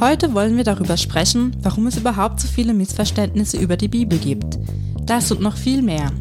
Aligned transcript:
Heute 0.00 0.32
wollen 0.34 0.56
wir 0.56 0.64
darüber 0.64 0.96
sprechen, 0.96 1.56
warum 1.62 1.86
es 1.86 1.96
überhaupt 1.96 2.40
so 2.40 2.48
viele 2.48 2.72
Missverständnisse 2.72 3.58
über 3.58 3.76
die 3.76 3.88
Bibel 3.88 4.18
gibt. 4.18 4.58
Das 5.04 5.30
und 5.30 5.40
noch 5.40 5.56
viel 5.56 5.82
mehr. 5.82 6.12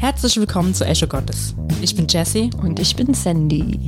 Herzlich 0.00 0.36
willkommen 0.36 0.74
zu 0.74 0.84
Echo 0.84 1.06
Gottes. 1.06 1.54
Ich 1.80 1.94
bin 1.94 2.06
Jessie 2.08 2.50
und 2.60 2.80
ich 2.80 2.96
bin 2.96 3.14
Sandy. 3.14 3.78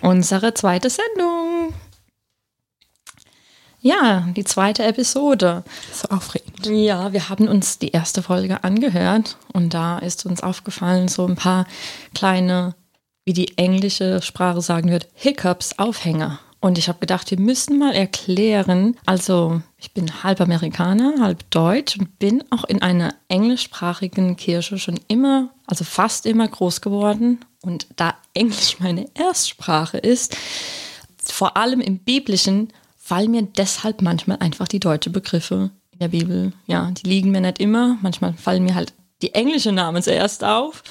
Unsere 0.00 0.54
zweite 0.54 0.90
Sendung. 0.90 1.43
Ja, 3.84 4.26
die 4.34 4.44
zweite 4.44 4.82
Episode. 4.82 5.62
So 5.92 6.08
aufregend. 6.08 6.64
Ja, 6.64 7.12
wir 7.12 7.28
haben 7.28 7.48
uns 7.48 7.78
die 7.78 7.90
erste 7.90 8.22
Folge 8.22 8.64
angehört 8.64 9.36
und 9.52 9.74
da 9.74 9.98
ist 9.98 10.24
uns 10.24 10.42
aufgefallen, 10.42 11.08
so 11.08 11.26
ein 11.26 11.34
paar 11.34 11.66
kleine, 12.14 12.74
wie 13.26 13.34
die 13.34 13.58
englische 13.58 14.22
Sprache 14.22 14.62
sagen 14.62 14.88
wird, 14.90 15.08
Hiccups, 15.12 15.78
Aufhänger. 15.78 16.40
Und 16.60 16.78
ich 16.78 16.88
habe 16.88 16.98
gedacht, 16.98 17.30
wir 17.30 17.38
müssen 17.38 17.78
mal 17.78 17.92
erklären, 17.94 18.96
also 19.04 19.60
ich 19.76 19.92
bin 19.92 20.22
halb 20.22 20.40
Amerikaner, 20.40 21.16
halb 21.20 21.50
Deutsch 21.50 21.98
und 21.98 22.18
bin 22.18 22.42
auch 22.48 22.64
in 22.64 22.80
einer 22.80 23.14
englischsprachigen 23.28 24.36
Kirche 24.36 24.78
schon 24.78 24.98
immer, 25.08 25.50
also 25.66 25.84
fast 25.84 26.24
immer 26.24 26.48
groß 26.48 26.80
geworden. 26.80 27.40
Und 27.60 27.86
da 27.96 28.14
Englisch 28.32 28.80
meine 28.80 29.10
Erstsprache 29.12 29.98
ist, 29.98 30.38
vor 31.22 31.58
allem 31.58 31.82
im 31.82 31.98
biblischen 31.98 32.72
fallen 33.04 33.32
mir 33.32 33.42
deshalb 33.42 34.00
manchmal 34.00 34.38
einfach 34.38 34.66
die 34.66 34.80
deutschen 34.80 35.12
Begriffe 35.12 35.70
in 35.92 35.98
der 35.98 36.08
Bibel. 36.08 36.52
Ja, 36.66 36.90
die 36.90 37.06
liegen 37.06 37.30
mir 37.32 37.42
nicht 37.42 37.60
immer. 37.60 37.98
Manchmal 38.00 38.32
fallen 38.32 38.64
mir 38.64 38.74
halt 38.74 38.94
die 39.20 39.34
englischen 39.34 39.74
Namen 39.74 40.02
zuerst 40.02 40.42
auf. 40.42 40.82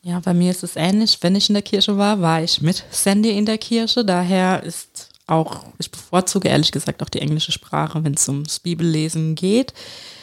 Ja, 0.00 0.18
bei 0.20 0.32
mir 0.32 0.50
ist 0.50 0.64
es 0.64 0.76
ähnlich. 0.76 1.18
Wenn 1.20 1.36
ich 1.36 1.50
in 1.50 1.54
der 1.54 1.62
Kirche 1.62 1.98
war, 1.98 2.22
war 2.22 2.42
ich 2.42 2.62
mit 2.62 2.82
Sandy 2.90 3.36
in 3.36 3.44
der 3.44 3.58
Kirche. 3.58 4.02
Daher 4.02 4.62
ist 4.62 5.10
auch, 5.26 5.64
ich 5.78 5.90
bevorzuge 5.90 6.48
ehrlich 6.48 6.72
gesagt 6.72 7.02
auch 7.02 7.10
die 7.10 7.20
englische 7.20 7.52
Sprache, 7.52 8.02
wenn 8.02 8.14
es 8.14 8.26
ums 8.28 8.60
Bibellesen 8.60 9.34
geht. 9.34 9.74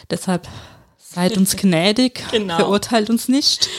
Deshalb 0.09 0.47
Seid 1.14 1.38
uns 1.38 1.56
gnädig, 1.56 2.23
genau. 2.31 2.56
verurteilt 2.56 3.09
uns 3.09 3.28
nicht. 3.28 3.69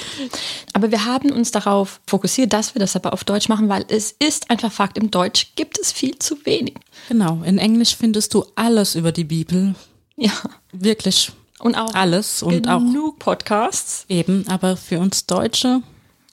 Aber 0.73 0.91
wir 0.91 1.05
haben 1.05 1.33
uns 1.33 1.51
darauf 1.51 2.01
fokussiert, 2.07 2.53
dass 2.53 2.75
wir 2.75 2.81
das 2.81 2.95
aber 2.95 3.13
auf 3.13 3.25
Deutsch 3.25 3.49
machen, 3.49 3.69
weil 3.69 3.85
es 3.89 4.13
ist 4.13 4.51
einfach 4.51 4.71
Fakt, 4.71 4.99
im 4.99 5.11
Deutsch 5.11 5.53
gibt 5.57 5.79
es 5.79 5.91
viel 5.91 6.19
zu 6.19 6.45
wenig. 6.47 6.75
Genau, 7.09 7.43
in 7.45 7.59
Englisch 7.59 7.97
findest 7.97 8.35
du 8.35 8.45
alles 8.55 8.95
über 8.95 9.11
die 9.11 9.25
Bibel. 9.25 9.75
Ja. 10.17 10.33
Wirklich. 10.73 11.33
Und 11.59 11.75
auch 11.75 11.95
alles. 11.95 12.43
Und 12.43 12.67
genug 12.67 13.15
auch 13.15 13.19
Podcasts. 13.19 14.05
Eben, 14.09 14.47
aber 14.49 14.77
für 14.77 15.01
uns 15.01 15.27
Deutsche 15.27 15.83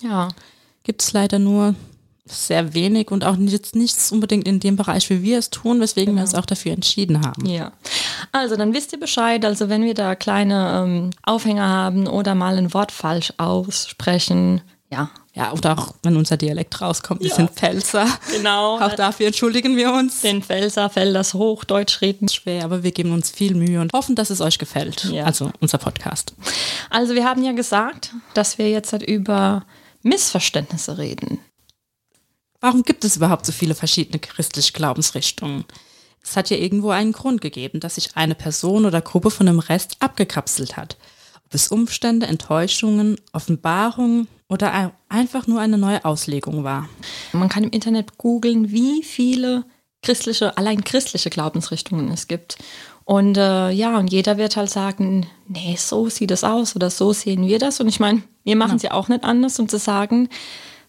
ja. 0.01 0.29
gibt 0.83 1.01
es 1.01 1.13
leider 1.13 1.39
nur 1.39 1.75
sehr 2.31 2.73
wenig 2.73 3.11
und 3.11 3.23
auch 3.23 3.35
jetzt 3.37 3.75
nichts 3.75 4.11
unbedingt 4.11 4.47
in 4.47 4.59
dem 4.59 4.75
Bereich, 4.75 5.09
wie 5.09 5.21
wir 5.21 5.37
es 5.37 5.49
tun, 5.49 5.79
weswegen 5.79 6.15
genau. 6.15 6.21
wir 6.21 6.23
uns 6.23 6.35
auch 6.35 6.45
dafür 6.45 6.73
entschieden 6.73 7.25
haben. 7.25 7.45
Ja. 7.45 7.71
Also 8.31 8.55
dann 8.55 8.73
wisst 8.73 8.93
ihr 8.93 8.99
Bescheid, 8.99 9.43
also 9.45 9.69
wenn 9.69 9.83
wir 9.83 9.93
da 9.93 10.15
kleine 10.15 10.83
ähm, 10.83 11.09
Aufhänger 11.23 11.67
haben 11.67 12.07
oder 12.07 12.35
mal 12.35 12.57
ein 12.57 12.73
Wort 12.73 12.91
falsch 12.91 13.33
aussprechen, 13.37 14.61
ja. 14.91 15.09
Ja, 15.33 15.53
oder 15.53 15.79
auch 15.79 15.93
wenn 16.03 16.17
unser 16.17 16.35
Dialekt 16.35 16.81
rauskommt, 16.81 17.21
wir 17.21 17.29
ja. 17.29 17.35
sind 17.35 17.51
Pfälzer. 17.51 18.05
Genau. 18.31 18.77
auch 18.81 18.95
dafür 18.95 19.27
entschuldigen 19.27 19.77
wir 19.77 19.93
uns. 19.93 20.19
Den 20.19 20.43
Pfälzer 20.43 20.89
fällt 20.89 21.15
das 21.15 21.33
Hochdeutsch 21.33 22.01
reden. 22.01 22.27
Schwer, 22.27 22.65
aber 22.65 22.83
wir 22.83 22.91
geben 22.91 23.13
uns 23.13 23.29
viel 23.29 23.55
Mühe 23.55 23.79
und 23.79 23.93
hoffen, 23.93 24.15
dass 24.15 24.29
es 24.29 24.41
euch 24.41 24.57
gefällt. 24.57 25.05
Ja. 25.05 25.23
Also 25.23 25.51
unser 25.61 25.77
Podcast. 25.77 26.33
Also 26.89 27.15
wir 27.15 27.23
haben 27.23 27.43
ja 27.43 27.53
gesagt, 27.53 28.13
dass 28.33 28.57
wir 28.57 28.69
jetzt 28.69 28.91
halt 28.91 29.03
über 29.03 29.63
Missverständnisse 30.03 30.97
reden. 30.97 31.39
Warum 32.61 32.83
gibt 32.83 33.03
es 33.03 33.17
überhaupt 33.17 33.45
so 33.45 33.51
viele 33.51 33.73
verschiedene 33.73 34.19
christliche 34.19 34.71
Glaubensrichtungen? 34.71 35.65
Es 36.23 36.37
hat 36.37 36.51
ja 36.51 36.57
irgendwo 36.57 36.91
einen 36.91 37.11
Grund 37.11 37.41
gegeben, 37.41 37.79
dass 37.79 37.95
sich 37.95 38.15
eine 38.15 38.35
Person 38.35 38.85
oder 38.85 39.01
Gruppe 39.01 39.31
von 39.31 39.47
dem 39.47 39.57
Rest 39.57 39.97
abgekapselt 39.99 40.77
hat. 40.77 40.95
Ob 41.43 41.55
es 41.55 41.69
Umstände, 41.69 42.27
Enttäuschungen, 42.27 43.19
Offenbarungen 43.33 44.27
oder 44.47 44.93
einfach 45.09 45.47
nur 45.47 45.59
eine 45.59 45.79
neue 45.79 46.05
Auslegung 46.05 46.63
war. 46.63 46.87
Man 47.33 47.49
kann 47.49 47.63
im 47.63 47.71
Internet 47.71 48.19
googeln, 48.19 48.71
wie 48.71 49.01
viele 49.01 49.63
christliche, 50.03 50.55
allein 50.57 50.83
christliche 50.83 51.31
Glaubensrichtungen 51.31 52.11
es 52.11 52.27
gibt. 52.27 52.57
Und 53.05 53.37
äh, 53.37 53.71
ja, 53.71 53.97
und 53.97 54.11
jeder 54.11 54.37
wird 54.37 54.55
halt 54.55 54.69
sagen, 54.69 55.25
nee, 55.47 55.75
so 55.77 56.09
sieht 56.09 56.29
es 56.29 56.43
aus 56.43 56.75
oder 56.75 56.91
so 56.91 57.11
sehen 57.11 57.47
wir 57.47 57.57
das. 57.57 57.79
Und 57.79 57.87
ich 57.87 57.99
meine, 57.99 58.21
wir 58.43 58.55
machen 58.55 58.77
es 58.77 58.83
ja. 58.83 58.91
ja 58.91 58.95
auch 58.95 59.07
nicht 59.07 59.23
anders, 59.23 59.59
um 59.59 59.67
zu 59.67 59.79
sagen, 59.79 60.29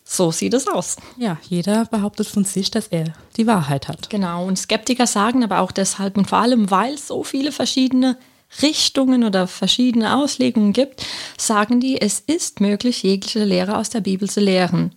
so 0.04 0.30
sieht 0.30 0.54
es 0.54 0.68
aus. 0.68 0.96
Ja, 1.16 1.38
jeder 1.48 1.84
behauptet 1.86 2.26
von 2.26 2.44
sich, 2.44 2.70
dass 2.70 2.88
er 2.88 3.12
die 3.36 3.46
Wahrheit 3.46 3.88
hat. 3.88 4.10
Genau, 4.10 4.46
und 4.46 4.58
Skeptiker 4.58 5.06
sagen 5.06 5.44
aber 5.44 5.60
auch 5.60 5.72
deshalb 5.72 6.16
und 6.16 6.28
vor 6.28 6.38
allem, 6.38 6.70
weil 6.70 6.94
es 6.94 7.08
so 7.08 7.22
viele 7.24 7.52
verschiedene 7.52 8.18
Richtungen 8.60 9.24
oder 9.24 9.46
verschiedene 9.46 10.16
Auslegungen 10.16 10.72
gibt, 10.72 11.06
sagen 11.38 11.80
die, 11.80 12.00
es 12.00 12.20
ist 12.20 12.60
möglich, 12.60 13.02
jegliche 13.02 13.44
Lehre 13.44 13.78
aus 13.78 13.88
der 13.88 14.00
Bibel 14.00 14.28
zu 14.28 14.40
lehren. 14.40 14.94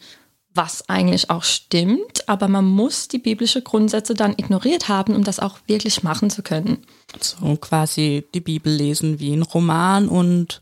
Was 0.53 0.87
eigentlich 0.89 1.29
auch 1.29 1.43
stimmt, 1.43 2.27
aber 2.27 2.47
man 2.47 2.65
muss 2.65 3.09
die 3.09 3.17
biblischen 3.17 3.63
Grundsätze 3.63 4.13
dann 4.13 4.35
ignoriert 4.37 4.87
haben, 4.87 5.13
um 5.13 5.23
das 5.23 5.39
auch 5.39 5.59
wirklich 5.67 6.03
machen 6.03 6.29
zu 6.29 6.43
können. 6.43 6.85
So 7.19 7.57
quasi 7.57 8.25
die 8.33 8.39
Bibel 8.39 8.73
lesen 8.73 9.19
wie 9.19 9.33
ein 9.33 9.41
Roman 9.41 10.07
und 10.07 10.61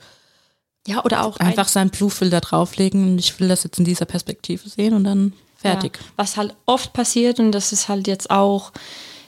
ja, 0.87 1.03
oder 1.03 1.23
auch 1.23 1.37
einfach 1.37 1.67
sein 1.67 1.89
Blue-Filter 1.89 2.41
drauflegen 2.41 3.11
und 3.11 3.19
ich 3.19 3.39
will 3.39 3.47
das 3.47 3.63
jetzt 3.63 3.79
in 3.79 3.85
dieser 3.85 4.05
Perspektive 4.05 4.67
sehen 4.67 4.93
und 4.93 5.05
dann 5.05 5.33
fertig. 5.57 5.97
Ja, 5.97 6.05
was 6.17 6.37
halt 6.37 6.55
oft 6.65 6.93
passiert 6.93 7.39
und 7.39 7.51
das 7.51 7.71
ist 7.71 7.87
halt 7.87 8.07
jetzt 8.07 8.29
auch, 8.29 8.71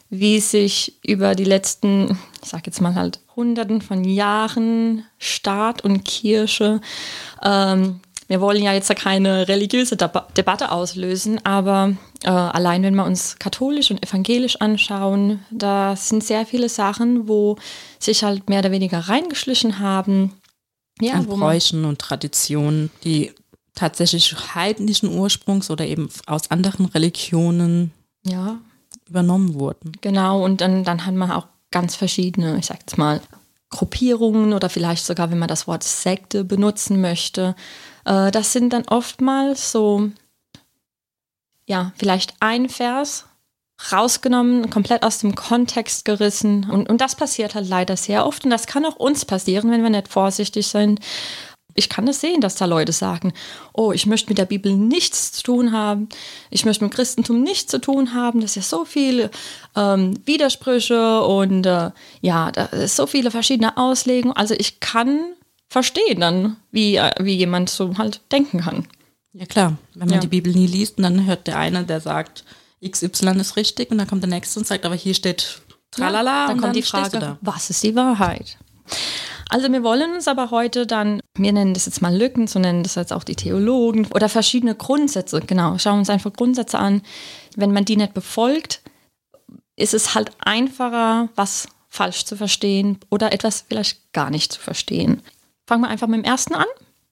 wie 0.10 0.40
sich 0.40 0.98
über 1.06 1.34
die 1.34 1.46
letzten, 1.46 2.20
ich 2.44 2.50
sag 2.50 2.66
jetzt 2.68 2.82
mal 2.82 2.96
halt 2.96 3.20
Hunderten 3.36 3.82
von 3.82 4.04
Jahren 4.04 5.06
Staat 5.18 5.82
und 5.84 6.04
Kirche, 6.04 6.82
ähm, 7.42 8.02
wir 8.28 8.42
wollen 8.42 8.64
ja 8.64 8.74
jetzt 8.74 8.94
keine 8.96 9.48
religiöse 9.48 9.98
Deba 9.98 10.28
Debatte 10.36 10.72
auslösen, 10.72 11.46
aber 11.46 11.94
äh, 12.24 12.30
allein 12.30 12.82
wenn 12.82 12.96
wir 12.96 13.06
uns 13.06 13.38
katholisch 13.38 13.92
und 13.92 14.04
evangelisch 14.04 14.56
anschauen, 14.58 15.46
da 15.52 15.96
sind 15.96 16.24
sehr 16.24 16.46
viele 16.46 16.68
Sachen, 16.68 17.28
wo 17.28 17.58
sich 18.00 18.24
halt 18.24 18.50
mehr 18.50 18.60
oder 18.60 18.72
weniger 18.72 19.00
reingeschlichen 19.00 19.80
haben 19.80 20.34
ja, 21.02 21.14
an 21.14 21.26
Bräuchen 21.26 21.86
und 21.86 22.00
Traditionen, 22.00 22.90
die 23.04 23.34
tatsächlich 23.74 24.34
heidnischen 24.56 25.10
Ursprungs 25.10 25.70
oder 25.70 25.86
eben 25.86 26.10
aus 26.26 26.50
anderen 26.50 26.86
Religionen 26.86 27.92
ja. 28.24 28.60
übernommen 29.08 29.54
wurden. 29.56 29.92
Genau, 30.02 30.44
und 30.44 30.62
dann, 30.62 30.84
dann 30.84 31.06
hat 31.06 31.14
man 31.14 31.32
auch 31.32 31.48
ganz 31.72 31.96
verschiedene, 31.96 32.58
ich 32.58 32.68
sag 32.68 32.80
jetzt 32.80 32.98
mal, 32.98 33.22
Gruppierungen 33.70 34.54
oder 34.54 34.70
vielleicht 34.70 35.06
sogar, 35.06 35.32
wenn 35.32 35.40
man 35.40 35.50
das 35.50 35.68
Wort 35.68 35.84
Sekte 35.84 36.46
benutzen 36.46 37.02
möchte. 37.02 37.56
Äh, 38.06 38.32
das 38.32 38.54
sind 38.54 38.72
dann 38.72 38.86
oftmals 38.88 39.72
so, 39.72 40.10
ja, 41.68 41.92
vielleicht 41.98 42.36
ein 42.40 42.70
Vers 42.70 43.26
rausgenommen, 43.92 44.70
komplett 44.70 45.04
aus 45.04 45.20
dem 45.20 45.36
Kontext 45.36 46.06
gerissen. 46.06 46.70
Und, 46.70 46.90
und 46.90 47.02
das 47.02 47.16
passiert 47.16 47.56
halt 47.56 47.68
leider 47.68 47.98
sehr 47.98 48.26
oft. 48.26 48.44
Und 48.46 48.52
das 48.52 48.68
kann 48.68 48.86
auch 48.86 48.96
uns 48.96 49.26
passieren, 49.26 49.72
wenn 49.72 49.84
wir 49.84 49.90
nicht 49.90 50.08
vorsichtig 50.08 50.68
sind. 50.68 51.00
Ich 51.78 51.90
kann 51.90 52.08
es 52.08 52.16
das 52.18 52.22
sehen, 52.22 52.40
dass 52.40 52.56
da 52.56 52.66
Leute 52.66 52.94
sagen, 52.94 53.34
oh, 53.74 53.92
ich 53.92 54.06
möchte 54.06 54.30
mit 54.30 54.38
der 54.38 54.46
Bibel 54.46 54.74
nichts 54.74 55.34
zu 55.34 55.44
tun 55.44 55.74
haben, 55.74 56.08
ich 56.50 56.64
möchte 56.64 56.86
mit 56.86 56.94
Christentum 56.94 57.44
nichts 57.44 57.70
zu 57.70 57.80
tun 57.82 58.14
haben, 58.14 58.40
das 58.40 58.52
ist 58.52 58.56
ja 58.56 58.62
so 58.62 58.86
viele 58.86 59.30
ähm, 59.76 60.18
Widersprüche 60.26 61.22
und 61.24 61.66
äh, 61.66 61.92
ja, 62.22 62.52
da 62.54 62.66
ist 62.68 62.96
so 62.96 63.08
viele 63.08 63.30
verschiedene 63.30 63.76
Auslegungen. 63.76 64.38
Also 64.38 64.56
ich 64.58 64.80
kann 64.80 65.20
verstehen 65.68 66.22
dann, 66.22 66.56
wie, 66.72 66.96
äh, 66.96 67.12
wie 67.20 67.36
jemand 67.36 67.70
so 67.70 67.98
halt 67.98 68.22
denken 68.32 68.62
kann. 68.62 68.88
Ja 69.34 69.46
klar, 69.46 69.78
wenn 69.96 70.08
man 70.08 70.16
ja. 70.16 70.22
die 70.22 70.28
Bibel 70.28 70.54
nie 70.54 70.68
liest 70.68 70.96
und 70.98 71.04
dann 71.04 71.26
hört 71.26 71.48
der 71.48 71.58
eine, 71.58 71.84
der 71.84 72.00
sagt, 72.00 72.46
XY 72.90 73.40
ist 73.40 73.56
richtig 73.56 73.92
und 73.92 73.98
dann 73.98 74.08
kommt 74.08 74.24
der 74.24 74.30
nächste 74.30 74.60
und 74.60 74.68
sagt, 74.68 74.86
aber 74.86 74.96
hier 74.96 75.14
steht 75.14 75.62
tralala. 75.92 76.32
Ja, 76.32 76.48
dann 76.48 76.56
kommt 76.56 76.64
dann 76.64 76.74
die 76.74 76.82
Frage, 76.82 77.38
was 77.42 77.70
ist 77.70 77.84
die 77.84 77.96
Wahrheit? 77.96 78.58
Also 79.50 79.72
wir 79.72 79.84
wollen 79.84 80.14
uns 80.16 80.28
aber 80.28 80.52
heute 80.52 80.88
dann, 80.88 81.22
wir 81.38 81.54
nennen 81.54 81.74
das 81.74 81.86
jetzt 81.86 82.02
mal 82.02 82.16
Lücken, 82.16 82.48
so 82.48 82.60
nennen 82.60 82.84
das 82.84 82.96
jetzt 82.96 83.14
auch 83.14 83.24
die 83.24 83.36
Theologen 83.36 84.08
oder 84.08 84.28
verschiedene 84.28 84.76
Grundsätze, 84.76 85.40
genau, 85.42 85.78
schauen 85.78 86.00
uns 86.00 86.10
einfach 86.10 86.34
Grundsätze 86.34 86.80
an. 86.80 87.02
Wenn 87.56 87.72
man 87.72 87.86
die 87.86 87.98
nicht 87.98 88.14
befolgt, 88.14 88.82
ist 89.76 89.94
es 89.94 90.16
halt 90.16 90.32
einfacher, 90.40 91.30
was 91.36 91.68
falsch 91.90 92.26
zu 92.26 92.36
verstehen 92.36 93.00
oder 93.10 93.32
etwas 93.32 93.66
vielleicht 93.68 94.12
gar 94.14 94.30
nicht 94.30 94.52
zu 94.52 94.60
verstehen. 94.60 95.22
Fangen 95.68 95.84
wir 95.84 95.90
einfach 95.90 96.08
mit 96.08 96.20
dem 96.20 96.26
ersten 96.26 96.56
an. 96.56 96.66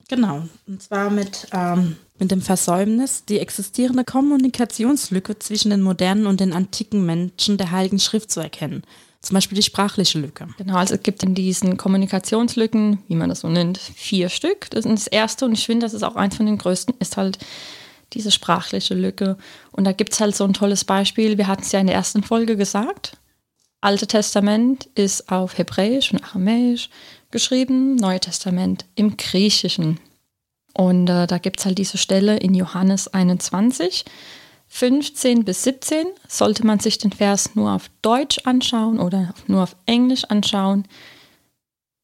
Genau, 0.09 0.43
und 0.67 0.81
zwar 0.81 1.09
mit, 1.09 1.47
ähm, 1.53 1.95
mit 2.23 2.31
dem 2.31 2.41
Versäumnis, 2.41 3.25
die 3.25 3.39
existierende 3.39 4.05
Kommunikationslücke 4.05 5.37
zwischen 5.39 5.69
den 5.71 5.81
modernen 5.81 6.25
und 6.25 6.39
den 6.39 6.53
antiken 6.53 7.05
Menschen 7.05 7.57
der 7.57 7.71
Heiligen 7.71 7.99
Schrift 7.99 8.31
zu 8.31 8.39
erkennen. 8.39 8.83
Zum 9.21 9.35
Beispiel 9.35 9.57
die 9.57 9.63
sprachliche 9.63 10.19
Lücke. 10.19 10.47
Genau, 10.57 10.75
also 10.75 10.95
es 10.95 11.03
gibt 11.03 11.21
in 11.23 11.35
diesen 11.35 11.77
Kommunikationslücken, 11.77 12.99
wie 13.07 13.15
man 13.15 13.29
das 13.29 13.41
so 13.41 13.49
nennt, 13.49 13.77
vier 13.77 14.29
Stück. 14.29 14.69
Das 14.71 14.85
ist 14.85 14.91
das 14.91 15.07
erste 15.07 15.45
und 15.45 15.53
ich 15.53 15.65
finde, 15.65 15.85
das 15.85 15.93
ist 15.93 16.03
auch 16.03 16.15
eins 16.15 16.35
von 16.37 16.45
den 16.45 16.57
größten, 16.57 16.95
ist 16.99 17.17
halt 17.17 17.39
diese 18.13 18.31
sprachliche 18.31 18.93
Lücke. 18.93 19.37
Und 19.71 19.85
da 19.85 19.91
gibt 19.91 20.13
es 20.13 20.21
halt 20.21 20.35
so 20.35 20.45
ein 20.45 20.53
tolles 20.53 20.85
Beispiel. 20.85 21.37
Wir 21.37 21.47
hatten 21.47 21.63
es 21.63 21.71
ja 21.71 21.79
in 21.79 21.87
der 21.87 21.95
ersten 21.95 22.23
Folge 22.23 22.55
gesagt. 22.55 23.17
Alte 23.81 24.07
Testament 24.07 24.89
ist 24.95 25.29
auf 25.29 25.57
Hebräisch 25.57 26.13
und 26.13 26.23
Aramäisch 26.23 26.89
geschrieben, 27.31 27.95
Neue 27.95 28.19
Testament 28.21 28.85
im 28.95 29.17
Griechischen. 29.17 29.99
Und 30.73 31.07
äh, 31.09 31.27
da 31.27 31.37
gibt 31.37 31.59
es 31.59 31.65
halt 31.65 31.77
diese 31.77 31.97
Stelle 31.97 32.37
in 32.37 32.53
Johannes 32.53 33.07
21. 33.07 34.05
15 34.67 35.45
bis 35.45 35.63
17 35.63 36.07
sollte 36.27 36.65
man 36.65 36.79
sich 36.79 36.97
den 36.97 37.11
Vers 37.11 37.53
nur 37.53 37.71
auf 37.71 37.91
Deutsch 38.01 38.39
anschauen 38.45 38.99
oder 38.99 39.35
nur 39.45 39.61
auf 39.61 39.75
Englisch 39.85 40.23
anschauen, 40.25 40.87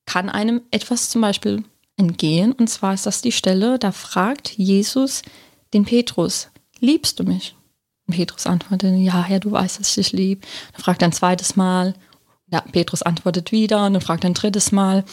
kann 0.05 0.29
einem 0.29 0.61
etwas 0.69 1.09
zum 1.09 1.21
Beispiel 1.21 1.63
entgehen. 1.97 2.51
Und 2.51 2.69
zwar 2.69 2.93
ist 2.93 3.07
das 3.07 3.21
die 3.21 3.31
Stelle, 3.31 3.79
da 3.79 3.91
fragt 3.91 4.51
Jesus 4.51 5.23
den 5.73 5.85
Petrus, 5.85 6.49
liebst 6.79 7.19
du 7.19 7.23
mich? 7.23 7.55
Und 8.07 8.15
Petrus 8.15 8.45
antwortet, 8.45 8.95
ja, 8.99 9.23
Herr, 9.23 9.39
du 9.39 9.51
weißt, 9.51 9.79
dass 9.79 9.89
ich 9.89 9.95
dich 9.95 10.11
lieb. 10.13 10.45
Dann 10.73 10.83
fragt 10.83 11.01
er 11.01 11.07
ein 11.07 11.13
zweites 11.13 11.55
Mal. 11.55 11.95
Ja, 12.51 12.61
Petrus 12.61 13.01
antwortet 13.01 13.51
wieder 13.51 13.85
und 13.85 13.93
dann 13.93 14.01
fragt 14.01 14.23
er 14.23 14.29
ein 14.29 14.35
drittes 14.35 14.71
Mal. 14.71 15.05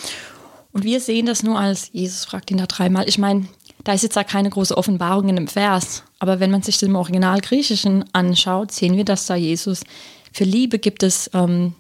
Und 0.77 0.85
wir 0.85 1.01
sehen 1.01 1.25
das 1.25 1.43
nur 1.43 1.59
als, 1.59 1.89
Jesus 1.95 2.27
fragt 2.27 2.51
ihn 2.51 2.59
da 2.59 2.67
dreimal. 2.67 3.09
Ich 3.09 3.17
meine, 3.17 3.49
da 3.83 3.95
ist 3.95 4.03
jetzt 4.03 4.15
da 4.15 4.25
keine 4.25 4.51
große 4.51 4.77
Offenbarung 4.77 5.31
in 5.31 5.37
dem 5.37 5.49
Vers, 5.49 6.03
aber 6.19 6.39
wenn 6.39 6.51
man 6.51 6.61
sich 6.61 6.77
das 6.77 6.87
im 6.87 6.97
Original 6.97 7.41
Griechischen 7.41 8.05
anschaut, 8.13 8.73
sehen 8.73 8.95
wir, 8.95 9.07
dass 9.07 9.25
da 9.25 9.37
Jesus 9.37 9.85
für 10.35 10.45
Liebe 10.45 10.79
gibt 10.79 11.03
es, 11.03 11.31
ähm, 11.33 11.73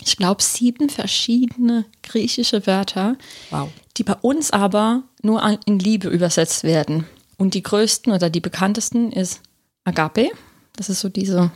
ich 0.00 0.16
glaube, 0.16 0.40
sieben 0.40 0.88
verschiedene 0.88 1.84
griechische 2.04 2.64
Wörter, 2.64 3.16
wow. 3.50 3.68
die 3.96 4.04
bei 4.04 4.14
uns 4.14 4.52
aber 4.52 5.02
nur 5.22 5.42
in 5.66 5.80
Liebe 5.80 6.06
übersetzt 6.06 6.62
werden. 6.62 7.08
Und 7.38 7.54
die 7.54 7.64
größten 7.64 8.12
oder 8.12 8.30
die 8.30 8.38
bekanntesten 8.38 9.10
ist 9.10 9.40
Agape, 9.82 10.30
das 10.76 10.90
ist 10.90 11.00
so 11.00 11.08
diese 11.08 11.50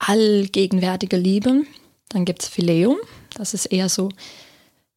allgegenwärtige 0.00 1.16
Liebe. 1.16 1.62
Dann 2.10 2.26
gibt 2.26 2.42
es 2.42 2.48
Phileum, 2.50 2.98
das 3.38 3.54
ist 3.54 3.64
eher 3.64 3.88
so 3.88 4.10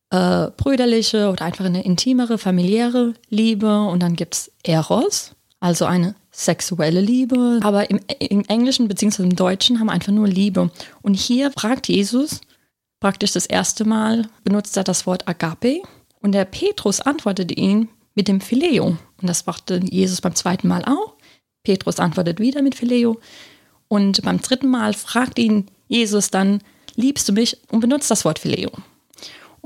äh, 0.09 0.47
brüderliche 0.55 1.29
oder 1.29 1.45
einfach 1.45 1.65
eine 1.65 1.83
intimere, 1.83 2.37
familiäre 2.37 3.13
Liebe. 3.29 3.81
Und 3.81 4.01
dann 4.01 4.15
gibt 4.15 4.35
es 4.35 4.51
Eros, 4.63 5.35
also 5.59 5.85
eine 5.85 6.15
sexuelle 6.31 7.01
Liebe. 7.01 7.59
Aber 7.63 7.89
im, 7.89 7.99
im 8.19 8.43
Englischen 8.45 8.87
bzw. 8.87 9.23
im 9.23 9.35
Deutschen 9.35 9.79
haben 9.79 9.87
wir 9.87 9.93
einfach 9.93 10.13
nur 10.13 10.27
Liebe. 10.27 10.69
Und 11.01 11.15
hier 11.15 11.51
fragt 11.51 11.87
Jesus 11.87 12.41
praktisch 12.99 13.33
das 13.33 13.45
erste 13.45 13.85
Mal, 13.85 14.27
benutzt 14.43 14.77
er 14.77 14.83
das 14.83 15.05
Wort 15.05 15.27
Agape. 15.27 15.81
Und 16.21 16.31
der 16.31 16.45
Petrus 16.45 17.01
antwortete 17.01 17.53
ihn 17.53 17.89
mit 18.15 18.27
dem 18.27 18.41
Phileo. 18.41 18.97
Und 19.21 19.29
das 19.29 19.45
machte 19.45 19.79
Jesus 19.83 20.21
beim 20.21 20.35
zweiten 20.35 20.67
Mal 20.67 20.83
auch. 20.85 21.13
Petrus 21.63 21.99
antwortet 21.99 22.39
wieder 22.39 22.61
mit 22.61 22.75
Phileo. 22.75 23.19
Und 23.87 24.21
beim 24.23 24.41
dritten 24.41 24.67
Mal 24.67 24.93
fragt 24.93 25.37
ihn 25.39 25.67
Jesus 25.87 26.31
dann, 26.31 26.61
liebst 26.95 27.29
du 27.29 27.33
mich? 27.33 27.57
Und 27.69 27.79
benutzt 27.79 28.09
das 28.09 28.25
Wort 28.25 28.39
Phileo. 28.39 28.71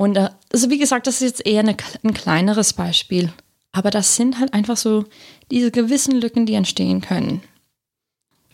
Und 0.01 0.17
äh, 0.17 0.29
also 0.51 0.71
wie 0.71 0.79
gesagt, 0.79 1.05
das 1.05 1.21
ist 1.21 1.21
jetzt 1.21 1.45
eher 1.45 1.59
eine, 1.59 1.77
ein 2.03 2.15
kleineres 2.15 2.73
Beispiel. 2.73 3.31
Aber 3.71 3.91
das 3.91 4.15
sind 4.15 4.39
halt 4.39 4.51
einfach 4.51 4.75
so 4.75 5.05
diese 5.51 5.69
gewissen 5.69 6.19
Lücken, 6.19 6.47
die 6.47 6.55
entstehen 6.55 7.01
können. 7.01 7.43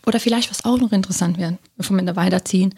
Oder 0.04 0.20
vielleicht, 0.20 0.50
was 0.50 0.66
auch 0.66 0.76
noch 0.76 0.92
interessant 0.92 1.38
wäre, 1.38 1.56
bevor 1.78 1.96
wir 1.96 2.04
da 2.04 2.16
weiterziehen. 2.16 2.74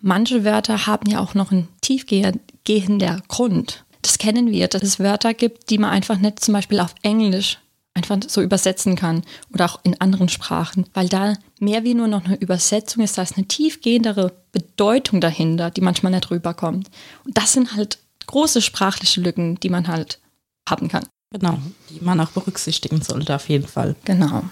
Manche 0.00 0.44
Wörter 0.44 0.86
haben 0.86 1.10
ja 1.10 1.18
auch 1.18 1.34
noch 1.34 1.50
einen 1.50 1.66
tiefgehender 1.80 3.22
Grund. 3.26 3.84
Das 4.02 4.18
kennen 4.18 4.52
wir, 4.52 4.68
dass 4.68 4.84
es 4.84 5.00
Wörter 5.00 5.34
gibt, 5.34 5.70
die 5.70 5.78
man 5.78 5.90
einfach 5.90 6.18
nicht 6.18 6.38
zum 6.38 6.54
Beispiel 6.54 6.78
auf 6.78 6.94
Englisch 7.02 7.58
einfach 7.92 8.18
so 8.28 8.40
übersetzen 8.40 8.94
kann 8.94 9.24
oder 9.52 9.64
auch 9.64 9.80
in 9.82 10.00
anderen 10.00 10.28
Sprachen, 10.28 10.86
weil 10.94 11.08
da 11.08 11.34
mehr 11.58 11.84
wie 11.84 11.94
nur 11.94 12.08
noch 12.08 12.24
eine 12.24 12.36
Übersetzung 12.36 13.02
ist, 13.02 13.18
da 13.18 13.22
ist 13.22 13.36
eine 13.36 13.46
tiefgehendere 13.46 14.32
Bedeutung 14.52 15.20
dahinter, 15.20 15.70
die 15.70 15.80
manchmal 15.80 16.12
nicht 16.12 16.30
rüberkommt. 16.30 16.90
Und 17.24 17.38
das 17.38 17.52
sind 17.52 17.74
halt 17.74 17.98
große 18.26 18.60
sprachliche 18.60 19.20
Lücken, 19.20 19.58
die 19.60 19.70
man 19.70 19.88
halt 19.88 20.20
haben 20.68 20.88
kann. 20.88 21.06
Genau, 21.30 21.58
die 21.90 22.00
man 22.00 22.20
auch 22.20 22.30
berücksichtigen 22.30 23.02
sollte 23.02 23.34
auf 23.34 23.48
jeden 23.48 23.66
Fall. 23.66 23.96
Genau. 24.04 24.44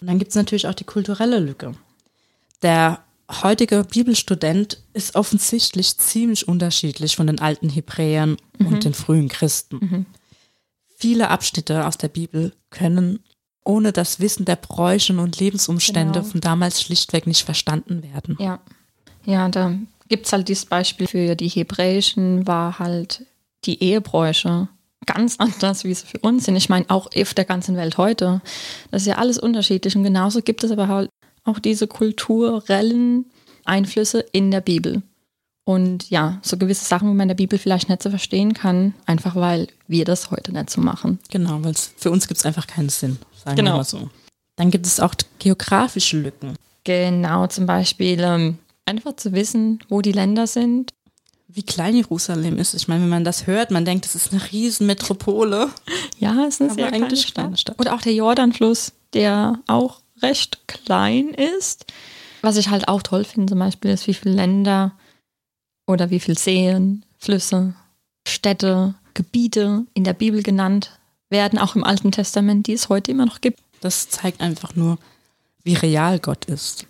Und 0.00 0.06
dann 0.06 0.18
gibt 0.18 0.30
es 0.30 0.36
natürlich 0.36 0.66
auch 0.66 0.74
die 0.74 0.84
kulturelle 0.84 1.38
Lücke. 1.38 1.74
Der 2.62 3.02
heutige 3.42 3.84
Bibelstudent 3.84 4.82
ist 4.92 5.16
offensichtlich 5.16 5.96
ziemlich 5.98 6.46
unterschiedlich 6.46 7.16
von 7.16 7.26
den 7.26 7.40
alten 7.40 7.68
Hebräern 7.68 8.36
mhm. 8.58 8.66
und 8.66 8.84
den 8.84 8.94
frühen 8.94 9.28
Christen. 9.28 9.76
Mhm. 9.76 10.06
Viele 10.96 11.30
Abschnitte 11.30 11.86
aus 11.86 11.98
der 11.98 12.08
Bibel 12.08 12.52
können 12.70 13.20
ohne 13.64 13.92
das 13.92 14.20
Wissen 14.20 14.44
der 14.44 14.56
Bräuche 14.56 15.16
und 15.18 15.40
Lebensumstände 15.40 16.20
genau. 16.20 16.30
von 16.30 16.40
damals 16.40 16.82
schlichtweg 16.82 17.26
nicht 17.26 17.44
verstanden 17.44 18.02
werden. 18.02 18.36
Ja, 18.38 18.60
ja 19.24 19.48
da 19.48 19.74
gibt 20.08 20.26
es 20.26 20.32
halt 20.32 20.48
dieses 20.48 20.66
Beispiel 20.66 21.06
für 21.06 21.34
die 21.34 21.48
Hebräischen, 21.48 22.46
war 22.46 22.78
halt 22.78 23.26
die 23.64 23.82
Ehebräuche 23.82 24.68
ganz 25.06 25.36
anders, 25.38 25.84
wie 25.84 25.94
sie 25.94 26.06
für 26.06 26.18
uns 26.18 26.44
sind. 26.44 26.56
Ich 26.56 26.68
meine, 26.68 26.86
auch 26.88 27.08
auf 27.16 27.34
der 27.34 27.44
ganzen 27.44 27.76
Welt 27.76 27.98
heute. 27.98 28.40
Das 28.90 29.02
ist 29.02 29.08
ja 29.08 29.16
alles 29.16 29.38
unterschiedlich. 29.38 29.96
Und 29.96 30.04
genauso 30.04 30.42
gibt 30.42 30.64
es 30.64 30.70
aber 30.70 30.88
halt 30.88 31.10
auch 31.44 31.58
diese 31.58 31.86
kulturellen 31.86 33.26
Einflüsse 33.64 34.20
in 34.32 34.50
der 34.50 34.60
Bibel. 34.60 35.02
Und 35.66 36.10
ja, 36.10 36.38
so 36.42 36.58
gewisse 36.58 36.84
Sachen, 36.84 37.08
wie 37.08 37.14
man 37.14 37.24
in 37.24 37.28
der 37.28 37.34
Bibel 37.36 37.58
vielleicht 37.58 37.88
nicht 37.88 38.02
so 38.02 38.10
verstehen 38.10 38.52
kann, 38.52 38.92
einfach 39.06 39.34
weil 39.34 39.68
wir 39.88 40.04
das 40.04 40.30
heute 40.30 40.52
nicht 40.52 40.68
so 40.68 40.82
machen. 40.82 41.18
Genau, 41.30 41.64
weil 41.64 41.74
für 41.74 42.10
uns 42.10 42.28
gibt 42.28 42.38
es 42.38 42.44
einfach 42.46 42.66
keinen 42.66 42.90
Sinn, 42.90 43.16
sagen 43.44 43.56
genau. 43.56 43.72
wir 43.72 43.76
mal 43.78 43.84
so. 43.84 44.10
Dann 44.56 44.70
gibt 44.70 44.86
es 44.86 45.00
auch 45.00 45.14
geografische 45.38 46.18
Lücken. 46.18 46.56
Genau, 46.84 47.46
zum 47.46 47.66
Beispiel 47.66 48.20
ähm, 48.20 48.58
einfach 48.84 49.16
zu 49.16 49.32
wissen, 49.32 49.80
wo 49.88 50.00
die 50.00 50.12
Länder 50.12 50.46
sind. 50.46 50.92
Wie 51.48 51.62
klein 51.62 51.96
Jerusalem 51.96 52.58
ist. 52.58 52.74
Ich 52.74 52.88
meine, 52.88 53.02
wenn 53.02 53.08
man 53.08 53.24
das 53.24 53.46
hört, 53.46 53.70
man 53.70 53.84
denkt, 53.84 54.06
es 54.06 54.14
ist 54.14 54.32
eine 54.32 54.42
Riesenmetropole. 54.50 55.70
ja, 56.18 56.44
es 56.46 56.54
ist 56.54 56.62
eine 56.62 56.74
sehr 56.74 56.88
kleine 56.90 57.16
Stadt. 57.16 57.60
Stadt. 57.60 57.78
Oder 57.78 57.94
auch 57.94 58.00
der 58.00 58.14
Jordanfluss, 58.14 58.92
der 59.12 59.60
auch 59.66 60.00
recht 60.20 60.66
klein 60.66 61.28
ist. 61.28 61.86
Was 62.42 62.56
ich 62.56 62.68
halt 62.68 62.88
auch 62.88 63.02
toll 63.02 63.24
finde 63.24 63.52
zum 63.52 63.58
Beispiel, 63.58 63.90
ist, 63.90 64.06
wie 64.06 64.14
viele 64.14 64.34
Länder 64.34 64.92
oder 65.86 66.10
wie 66.10 66.20
viele 66.20 66.38
Seen, 66.38 67.04
Flüsse, 67.18 67.74
Städte, 68.26 68.94
Gebiete 69.14 69.86
in 69.94 70.04
der 70.04 70.12
Bibel 70.12 70.42
genannt 70.42 70.98
werden, 71.34 71.58
auch 71.58 71.74
im 71.74 71.82
Alten 71.82 72.12
Testament, 72.12 72.68
die 72.68 72.72
es 72.72 72.88
heute 72.88 73.10
immer 73.10 73.26
noch 73.26 73.40
gibt. 73.40 73.60
Das 73.80 74.08
zeigt 74.08 74.40
einfach 74.40 74.76
nur, 74.76 74.98
wie 75.64 75.74
real 75.74 76.20
Gott 76.20 76.44
ist. 76.44 76.86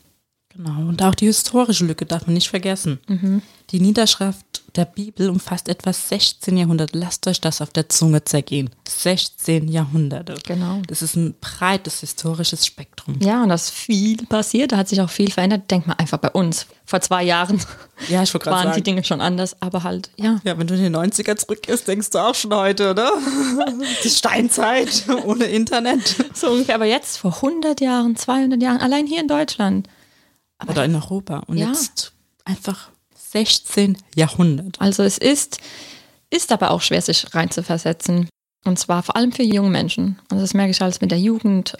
Genau. 0.50 0.86
Und 0.88 1.02
auch 1.02 1.14
die 1.14 1.26
historische 1.26 1.86
Lücke 1.86 2.04
darf 2.04 2.26
man 2.26 2.34
nicht 2.34 2.48
vergessen. 2.48 3.00
Mhm. 3.08 3.40
Die 3.70 3.80
Niederschrift 3.80 4.62
der 4.76 4.84
Bibel 4.84 5.30
umfasst 5.30 5.68
etwa 5.68 5.92
16 5.92 6.56
Jahrhunderte. 6.56 6.98
Lasst 6.98 7.26
euch 7.26 7.40
das 7.40 7.60
auf 7.60 7.70
der 7.70 7.88
Zunge 7.88 8.24
zergehen. 8.24 8.70
16 8.88 9.68
Jahrhunderte. 9.68 10.34
Genau. 10.46 10.82
Das 10.88 11.02
ist 11.02 11.16
ein 11.16 11.34
breites 11.40 12.00
historisches 12.00 12.66
Spektrum. 12.66 13.18
Ja, 13.20 13.42
und 13.42 13.50
das 13.50 13.64
ist 13.64 13.74
viel 13.74 14.16
passiert. 14.26 14.72
Da 14.72 14.78
hat 14.78 14.88
sich 14.88 15.00
auch 15.00 15.10
viel 15.10 15.30
verändert. 15.30 15.70
Denk 15.70 15.86
mal 15.86 15.94
einfach 15.94 16.18
bei 16.18 16.30
uns. 16.30 16.66
Vor 16.84 17.00
zwei 17.00 17.22
Jahren 17.22 17.60
ja, 18.08 18.22
ich 18.22 18.34
waren 18.46 18.64
sagen. 18.64 18.76
die 18.76 18.82
Dinge 18.82 19.04
schon 19.04 19.20
anders, 19.20 19.56
aber 19.60 19.84
halt, 19.84 20.10
ja. 20.16 20.40
Ja, 20.44 20.58
wenn 20.58 20.66
du 20.66 20.74
in 20.74 20.92
die 20.92 20.98
90er 20.98 21.36
zurückgehst, 21.36 21.86
denkst 21.86 22.10
du 22.10 22.18
auch 22.18 22.34
schon 22.34 22.54
heute, 22.54 22.90
oder? 22.90 23.12
die 24.04 24.10
Steinzeit 24.10 25.04
ohne 25.24 25.44
Internet. 25.44 26.16
So 26.34 26.50
ungefähr. 26.50 26.74
Aber 26.74 26.86
jetzt, 26.86 27.18
vor 27.18 27.34
100 27.34 27.80
Jahren, 27.80 28.16
200 28.16 28.60
Jahren, 28.62 28.80
allein 28.80 29.06
hier 29.06 29.20
in 29.20 29.28
Deutschland 29.28 29.88
oder 30.68 30.84
in 30.84 30.94
Europa. 30.94 31.42
Und 31.46 31.58
ja. 31.58 31.68
jetzt 31.68 32.12
einfach 32.44 32.90
16 33.30 33.98
Jahrhundert. 34.14 34.80
Also 34.80 35.02
es 35.02 35.18
ist, 35.18 35.58
ist 36.30 36.52
aber 36.52 36.70
auch 36.70 36.80
schwer, 36.80 37.02
sich 37.02 37.34
reinzuversetzen. 37.34 38.28
Und 38.64 38.78
zwar 38.78 39.02
vor 39.02 39.16
allem 39.16 39.32
für 39.32 39.42
junge 39.42 39.70
Menschen. 39.70 40.18
Also 40.30 40.42
das 40.42 40.54
merke 40.54 40.70
ich 40.70 40.80
alles 40.80 41.00
mit 41.00 41.10
der 41.10 41.20
Jugend, 41.20 41.76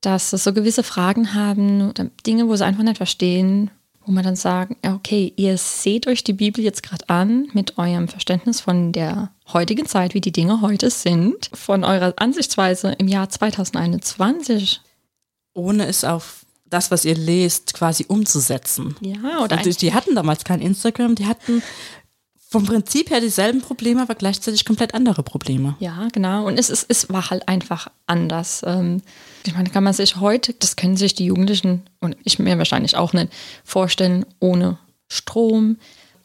dass 0.00 0.30
sie 0.30 0.38
so 0.38 0.52
gewisse 0.52 0.82
Fragen 0.82 1.34
haben 1.34 1.88
oder 1.88 2.10
Dinge, 2.26 2.48
wo 2.48 2.54
sie 2.54 2.64
einfach 2.64 2.84
nicht 2.84 2.98
verstehen, 2.98 3.70
wo 4.04 4.12
man 4.12 4.24
dann 4.24 4.36
sagt, 4.36 4.74
okay, 4.86 5.32
ihr 5.36 5.58
seht 5.58 6.06
euch 6.06 6.24
die 6.24 6.32
Bibel 6.32 6.64
jetzt 6.64 6.82
gerade 6.82 7.08
an 7.08 7.48
mit 7.52 7.76
eurem 7.76 8.08
Verständnis 8.08 8.60
von 8.60 8.92
der 8.92 9.30
heutigen 9.52 9.86
Zeit, 9.86 10.14
wie 10.14 10.20
die 10.20 10.32
Dinge 10.32 10.60
heute 10.60 10.90
sind, 10.90 11.50
von 11.52 11.84
eurer 11.84 12.14
Ansichtsweise 12.16 12.92
im 12.92 13.08
Jahr 13.08 13.28
2021. 13.28 14.80
Ohne 15.52 15.86
es 15.86 16.04
auf 16.04 16.46
das, 16.70 16.90
was 16.90 17.04
ihr 17.04 17.16
lest, 17.16 17.74
quasi 17.74 18.04
umzusetzen. 18.08 18.96
Ja, 19.00 19.40
oder 19.42 19.56
die, 19.58 19.70
die 19.70 19.94
hatten 19.94 20.14
damals 20.14 20.44
kein 20.44 20.60
Instagram, 20.60 21.14
die 21.14 21.26
hatten 21.26 21.62
vom 22.50 22.64
Prinzip 22.64 23.10
her 23.10 23.20
dieselben 23.20 23.60
Probleme, 23.60 24.00
aber 24.00 24.14
gleichzeitig 24.14 24.64
komplett 24.64 24.94
andere 24.94 25.22
Probleme. 25.22 25.76
Ja, 25.80 26.08
genau. 26.12 26.46
Und 26.46 26.58
es, 26.58 26.70
ist, 26.70 26.86
es 26.88 27.10
war 27.10 27.28
halt 27.28 27.46
einfach 27.46 27.88
anders. 28.06 28.62
Ähm, 28.66 29.02
ich 29.44 29.54
meine, 29.54 29.68
kann 29.68 29.84
man 29.84 29.92
sich 29.92 30.16
heute, 30.16 30.54
das 30.54 30.76
können 30.76 30.96
sich 30.96 31.14
die 31.14 31.26
Jugendlichen 31.26 31.82
und 32.00 32.16
ich 32.24 32.38
mir 32.38 32.56
wahrscheinlich 32.56 32.96
auch 32.96 33.12
nicht 33.12 33.30
vorstellen, 33.64 34.24
ohne 34.40 34.78
Strom, 35.08 35.76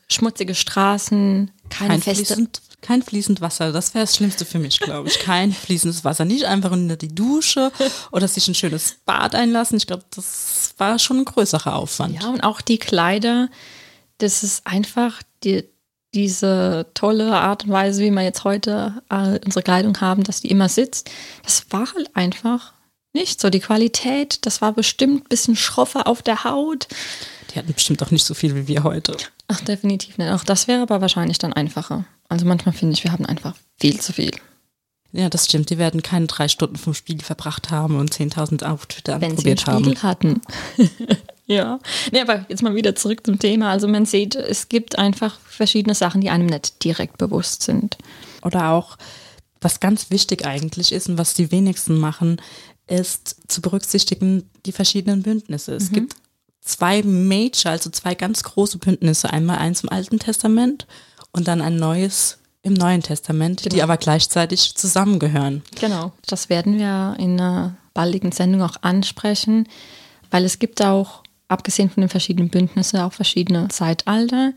schmutzige 0.07 0.55
Straßen, 0.55 1.51
keine 1.69 1.89
Kein 1.89 2.01
feste. 2.01 2.25
fließend, 2.25 2.62
kein 2.84 3.02
fließend 3.02 3.42
Wasser, 3.42 3.72
das 3.72 3.94
wäre 3.94 4.04
das 4.04 4.16
Schlimmste 4.16 4.46
für 4.46 4.60
mich, 4.60 4.80
glaube 4.80 5.08
ich. 5.08 5.20
Kein 5.20 5.52
fließendes 5.52 6.04
Wasser. 6.04 6.25
Nicht 6.25 6.46
einfach 6.46 6.72
unter 6.72 6.98
die 6.98 7.13
Dusche 7.13 7.72
oder 8.12 8.28
sich 8.28 8.48
ein 8.48 8.56
schönes 8.56 8.98
Bad 9.06 9.34
einlassen. 9.34 9.78
Ich 9.78 9.88
glaube, 9.88 10.04
das 10.13 10.75
war 10.78 11.00
schon 11.00 11.20
ein 11.20 11.25
größerer 11.25 11.75
Aufwand. 11.75 12.22
Ja, 12.22 12.30
und 12.30 12.42
auch 12.42 12.62
die 12.62 12.78
Kleider, 12.78 13.50
das 14.20 14.44
ist 14.44 14.68
einfach 14.68 15.24
die, 15.44 15.63
diese 16.13 16.86
tolle 16.94 17.36
Art 17.36 17.63
und 17.66 17.72
Weise, 17.72 18.04
wie 18.04 18.12
wir 18.12 18.22
jetzt 18.22 18.44
heute 18.44 19.02
äh, 19.10 19.40
unsere 19.44 19.63
Kleidung 19.63 20.00
haben, 20.02 20.24
dass 20.24 20.42
die 20.42 20.50
immer 20.50 20.70
sitzt. 20.70 21.10
Das 21.44 21.66
war 21.72 21.92
halt 21.94 22.16
einfach 22.16 22.74
nicht 23.13 23.40
so. 23.40 23.50
Die 23.50 23.60
Qualität, 23.60 24.46
das 24.46 24.62
war 24.62 24.74
bestimmt 24.74 25.25
ein 25.25 25.30
bisschen 25.30 25.56
schroffer 25.56 26.08
auf 26.08 26.22
der 26.22 26.44
Haut. 26.44 26.88
Die 27.52 27.60
hatten 27.60 27.74
bestimmt 27.74 28.04
auch 28.04 28.12
nicht 28.12 28.25
so 28.25 28.34
viel 28.34 28.56
wie 28.56 28.68
wir 28.68 28.84
heute. 28.84 29.16
Ach, 29.48 29.62
definitiv 29.62 30.18
nicht. 30.18 30.32
Auch 30.32 30.44
das 30.44 30.68
wäre 30.68 30.82
aber 30.82 31.02
wahrscheinlich 31.02 31.38
dann 31.38 31.54
einfacher. 31.54 32.06
Also 32.34 32.48
manchmal 32.48 32.74
finde 32.74 32.94
ich, 32.94 33.04
wir 33.04 33.12
haben 33.12 33.28
einfach 33.28 33.54
viel 33.80 34.00
zu 34.00 34.12
viel. 34.12 34.32
Ja, 35.12 35.30
das 35.30 35.46
stimmt. 35.46 35.70
Die 35.70 35.78
werden 35.78 36.02
keine 36.02 36.25
drei 36.25 36.48
Stunden 36.48 36.78
vom 36.78 36.96
Spiegel 36.96 37.24
verbracht 37.24 37.70
haben 37.70 37.96
und 37.98 38.12
10.000 38.12 38.66
Outfits 38.66 39.08
Wenn 39.22 39.38
sie 39.38 39.52
einen 39.52 39.66
haben. 39.68 39.84
Spiegel 39.84 40.02
hatten. 40.02 40.42
ja. 41.46 41.78
Nee, 42.12 42.22
aber 42.22 42.48
jetzt 42.50 42.63
mal 42.63 42.74
wieder 42.74 42.96
zurück 42.96 43.24
zum 43.24 43.38
Thema. 43.38 43.70
Also 43.70 43.88
man 43.88 44.08
sieht, 44.08 44.34
es 44.34 44.68
gibt 44.68 44.98
einfach 44.98 45.40
verschiedene 45.42 45.94
Sachen, 45.94 46.22
die 46.22 46.32
einem 46.32 46.48
nicht 46.48 46.84
direkt 46.84 47.20
bewusst 47.20 47.62
sind. 47.62 48.00
Oder 48.42 48.72
auch, 48.72 48.98
was 49.62 49.80
ganz 49.80 50.10
wichtig 50.10 50.48
eigentlich 50.48 50.92
ist 50.92 51.10
und 51.10 51.20
was 51.20 51.36
die 51.36 51.52
wenigsten 51.52 52.00
machen, 52.00 52.42
ist 52.88 53.38
zu 53.48 53.62
berücksichtigen 53.62 54.50
die 54.66 54.72
verschiedenen 54.72 55.22
Bündnisse. 55.22 55.75
Es 55.75 55.92
gibt 55.92 56.16
zwei 56.62 57.04
Major, 57.04 57.74
also 57.74 57.92
zwei 57.92 58.16
ganz 58.16 58.42
große 58.42 58.80
Bündnisse. 58.80 59.32
Einmal 59.32 59.60
eins 59.60 59.84
im 59.84 59.90
Alten 59.90 60.18
Testament 60.18 60.88
und 61.34 61.48
dann 61.48 61.62
ein 61.62 61.75
neues 61.75 62.38
im 62.62 62.74
Neuen 62.74 63.02
Testament, 63.02 63.66
die 63.66 63.70
Genau. 63.70 63.84
aber 63.84 63.98
gleichzeitig 63.98 64.75
zusammengehören. 64.75 65.63
Genau. 65.80 66.13
Das 66.28 66.50
werden 66.50 66.78
wir 66.80 67.16
in 67.20 67.40
einer 67.40 67.75
baldigen 67.94 68.32
Sendung 68.32 68.62
auch 68.62 68.78
ansprechen, 68.82 69.68
weil 70.32 70.46
es 70.46 70.60
gibt 70.60 70.82
auch, 70.82 71.24
abgesehen 71.50 71.90
von 71.90 72.02
den 72.02 72.10
verschiedenen 72.10 72.50
Bündnissen, 72.50 73.00
auch 73.00 73.13
verschiedene 73.13 73.68
Zeitalter. 73.68 74.54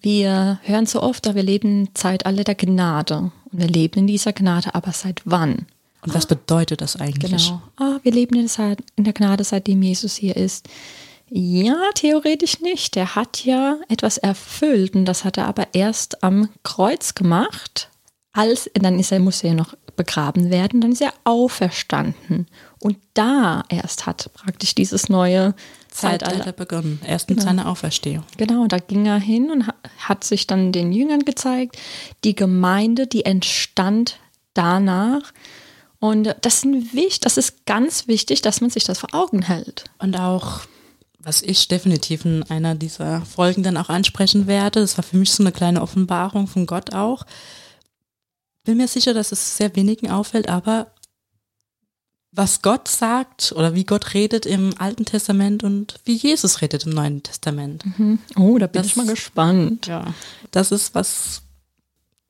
Wir 0.00 0.60
hören 0.62 0.86
so 0.86 1.02
oft, 1.02 1.34
wir 1.34 1.42
leben 1.42 1.86
im 1.86 1.94
Zeitalter 1.94 2.44
der 2.44 2.54
Gnade. 2.54 3.32
Und 3.50 3.58
wir 3.60 3.66
leben 3.68 4.00
in 4.00 4.06
dieser 4.06 4.32
Gnade, 4.32 4.74
aber 4.74 4.92
seit 4.92 5.22
wann? 5.24 5.66
Und 6.02 6.14
was 6.14 6.26
bedeutet 6.26 6.82
das 6.82 6.96
eigentlich? 6.96 7.48
Genau. 7.48 7.62
Ah, 7.76 7.98
wir 8.02 8.12
leben 8.12 8.36
in 8.36 9.04
der 9.04 9.12
Gnade, 9.14 9.42
seitdem 9.42 9.82
Jesus 9.82 10.14
hier 10.14 10.36
ist. 10.36 10.68
Ja, 11.36 11.76
theoretisch 11.96 12.60
nicht. 12.60 12.96
Er 12.96 13.16
hat 13.16 13.44
ja 13.44 13.78
etwas 13.88 14.18
erfüllt 14.18 14.94
und 14.94 15.04
das 15.04 15.24
hat 15.24 15.36
er 15.36 15.46
aber 15.46 15.66
erst 15.72 16.22
am 16.22 16.48
Kreuz 16.62 17.14
gemacht. 17.16 17.88
Als, 18.32 18.70
dann 18.74 19.00
ist 19.00 19.10
er, 19.10 19.18
musste 19.18 19.48
er 19.48 19.54
noch 19.54 19.74
begraben 19.96 20.50
werden, 20.50 20.80
dann 20.80 20.92
ist 20.92 21.00
er 21.00 21.12
auferstanden. 21.24 22.46
Und 22.78 22.98
da 23.14 23.64
erst 23.68 24.06
hat 24.06 24.30
praktisch 24.32 24.76
dieses 24.76 25.08
neue 25.08 25.54
Zeitalter 25.88 26.26
Zeitalter. 26.36 26.52
begonnen. 26.52 27.00
Erst 27.04 27.28
mit 27.30 27.40
seiner 27.42 27.68
Auferstehung. 27.68 28.24
Genau, 28.36 28.66
da 28.68 28.78
ging 28.78 29.06
er 29.06 29.18
hin 29.18 29.50
und 29.50 29.66
ha- 29.66 29.74
hat 29.98 30.22
sich 30.22 30.46
dann 30.46 30.70
den 30.70 30.92
Jüngern 30.92 31.24
gezeigt. 31.24 31.76
Die 32.22 32.36
Gemeinde, 32.36 33.06
die 33.08 33.24
entstand 33.24 34.18
danach. 34.54 35.32
Und 35.98 36.34
das, 36.42 36.60
sind 36.60 36.94
wich- 36.94 37.18
das 37.20 37.36
ist 37.38 37.66
ganz 37.66 38.06
wichtig, 38.06 38.40
dass 38.42 38.60
man 38.60 38.70
sich 38.70 38.84
das 38.84 38.98
vor 39.00 39.14
Augen 39.14 39.42
hält. 39.42 39.84
Und 39.98 40.16
auch, 40.18 40.60
was 41.24 41.42
ich 41.42 41.68
definitiv 41.68 42.24
in 42.24 42.42
einer 42.44 42.74
dieser 42.74 43.22
Folgen 43.22 43.62
dann 43.62 43.76
auch 43.76 43.88
ansprechen 43.88 44.46
werde, 44.46 44.80
das 44.80 44.96
war 44.98 45.02
für 45.02 45.16
mich 45.16 45.30
so 45.30 45.42
eine 45.42 45.52
kleine 45.52 45.80
Offenbarung 45.82 46.46
von 46.46 46.66
Gott 46.66 46.94
auch. 46.94 47.24
Bin 48.64 48.76
mir 48.76 48.88
sicher, 48.88 49.14
dass 49.14 49.32
es 49.32 49.56
sehr 49.56 49.74
wenigen 49.76 50.10
auffällt, 50.10 50.48
aber 50.48 50.92
was 52.32 52.62
Gott 52.62 52.88
sagt 52.88 53.52
oder 53.56 53.74
wie 53.74 53.84
Gott 53.84 54.12
redet 54.14 54.44
im 54.44 54.74
Alten 54.78 55.04
Testament 55.04 55.62
und 55.62 56.00
wie 56.04 56.14
Jesus 56.16 56.60
redet 56.62 56.84
im 56.84 56.90
Neuen 56.92 57.22
Testament. 57.22 57.84
Oh, 58.36 58.58
da 58.58 58.66
bin 58.66 58.82
Das- 58.82 58.86
ich 58.86 58.96
mal 58.96 59.06
gespannt. 59.06 59.86
Ja, 59.86 60.12
das 60.50 60.72
ist 60.72 60.94
was 60.94 61.42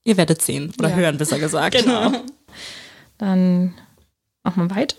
ihr 0.04 0.16
werdet 0.18 0.42
sehen 0.42 0.72
oder 0.78 0.90
Ja. 0.90 0.96
hören, 0.96 1.16
besser 1.18 1.38
gesagt. 1.38 1.74
Genau. 1.84 2.12
Dann 3.16 3.74
machen 4.42 4.68
wir 4.68 4.76
weiter. 4.76 4.96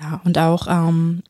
Ja, 0.00 0.20
und 0.24 0.38
auch 0.38 0.66
ähm, 0.68 1.22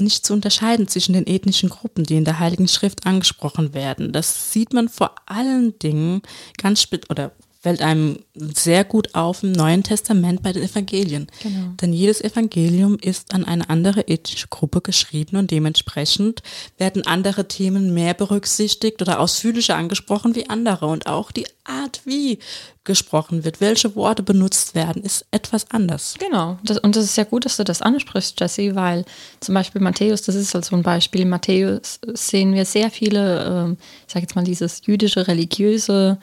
nicht 0.00 0.26
zu 0.26 0.32
unterscheiden 0.32 0.88
zwischen 0.88 1.12
den 1.12 1.26
ethnischen 1.26 1.68
Gruppen, 1.68 2.04
die 2.04 2.16
in 2.16 2.24
der 2.24 2.38
Heiligen 2.38 2.68
Schrift 2.68 3.06
angesprochen 3.06 3.74
werden. 3.74 4.12
Das 4.12 4.52
sieht 4.52 4.72
man 4.72 4.88
vor 4.88 5.14
allen 5.26 5.78
Dingen 5.78 6.22
ganz 6.56 6.82
spät 6.82 7.10
oder 7.10 7.32
fällt 7.64 7.80
einem 7.80 8.18
sehr 8.34 8.84
gut 8.84 9.14
auf 9.14 9.42
im 9.42 9.52
Neuen 9.52 9.82
Testament 9.82 10.42
bei 10.42 10.52
den 10.52 10.64
Evangelien. 10.64 11.28
Genau. 11.42 11.72
Denn 11.80 11.94
jedes 11.94 12.20
Evangelium 12.20 12.98
ist 13.00 13.32
an 13.32 13.46
eine 13.46 13.70
andere 13.70 14.06
ethnische 14.06 14.48
Gruppe 14.48 14.82
geschrieben 14.82 15.38
und 15.38 15.50
dementsprechend 15.50 16.42
werden 16.76 17.06
andere 17.06 17.48
Themen 17.48 17.94
mehr 17.94 18.12
berücksichtigt 18.12 19.00
oder 19.00 19.18
ausführlicher 19.18 19.76
angesprochen 19.76 20.34
wie 20.34 20.50
andere. 20.50 20.84
Und 20.88 21.06
auch 21.06 21.32
die 21.32 21.46
Art, 21.64 22.02
wie 22.04 22.38
gesprochen 22.84 23.44
wird, 23.44 23.62
welche 23.62 23.96
Worte 23.96 24.22
benutzt 24.22 24.74
werden, 24.74 25.02
ist 25.02 25.24
etwas 25.30 25.70
anders. 25.70 26.16
Genau. 26.18 26.58
Das, 26.64 26.76
und 26.80 26.96
das 26.96 27.04
ist 27.04 27.16
ja 27.16 27.24
gut, 27.24 27.46
dass 27.46 27.56
du 27.56 27.64
das 27.64 27.80
ansprichst, 27.80 28.38
Jesse, 28.38 28.74
weil 28.74 29.06
zum 29.40 29.54
Beispiel 29.54 29.80
Matthäus, 29.80 30.20
das 30.20 30.34
ist 30.34 30.52
halt 30.52 30.66
so 30.66 30.76
ein 30.76 30.82
Beispiel. 30.82 31.22
In 31.22 31.30
Matthäus 31.30 31.98
sehen 32.12 32.52
wir 32.52 32.66
sehr 32.66 32.90
viele, 32.90 33.42
ähm, 33.46 33.78
ich 34.06 34.12
sage 34.12 34.24
jetzt 34.26 34.36
mal, 34.36 34.44
dieses 34.44 34.82
jüdische, 34.84 35.26
religiöse, 35.26 36.18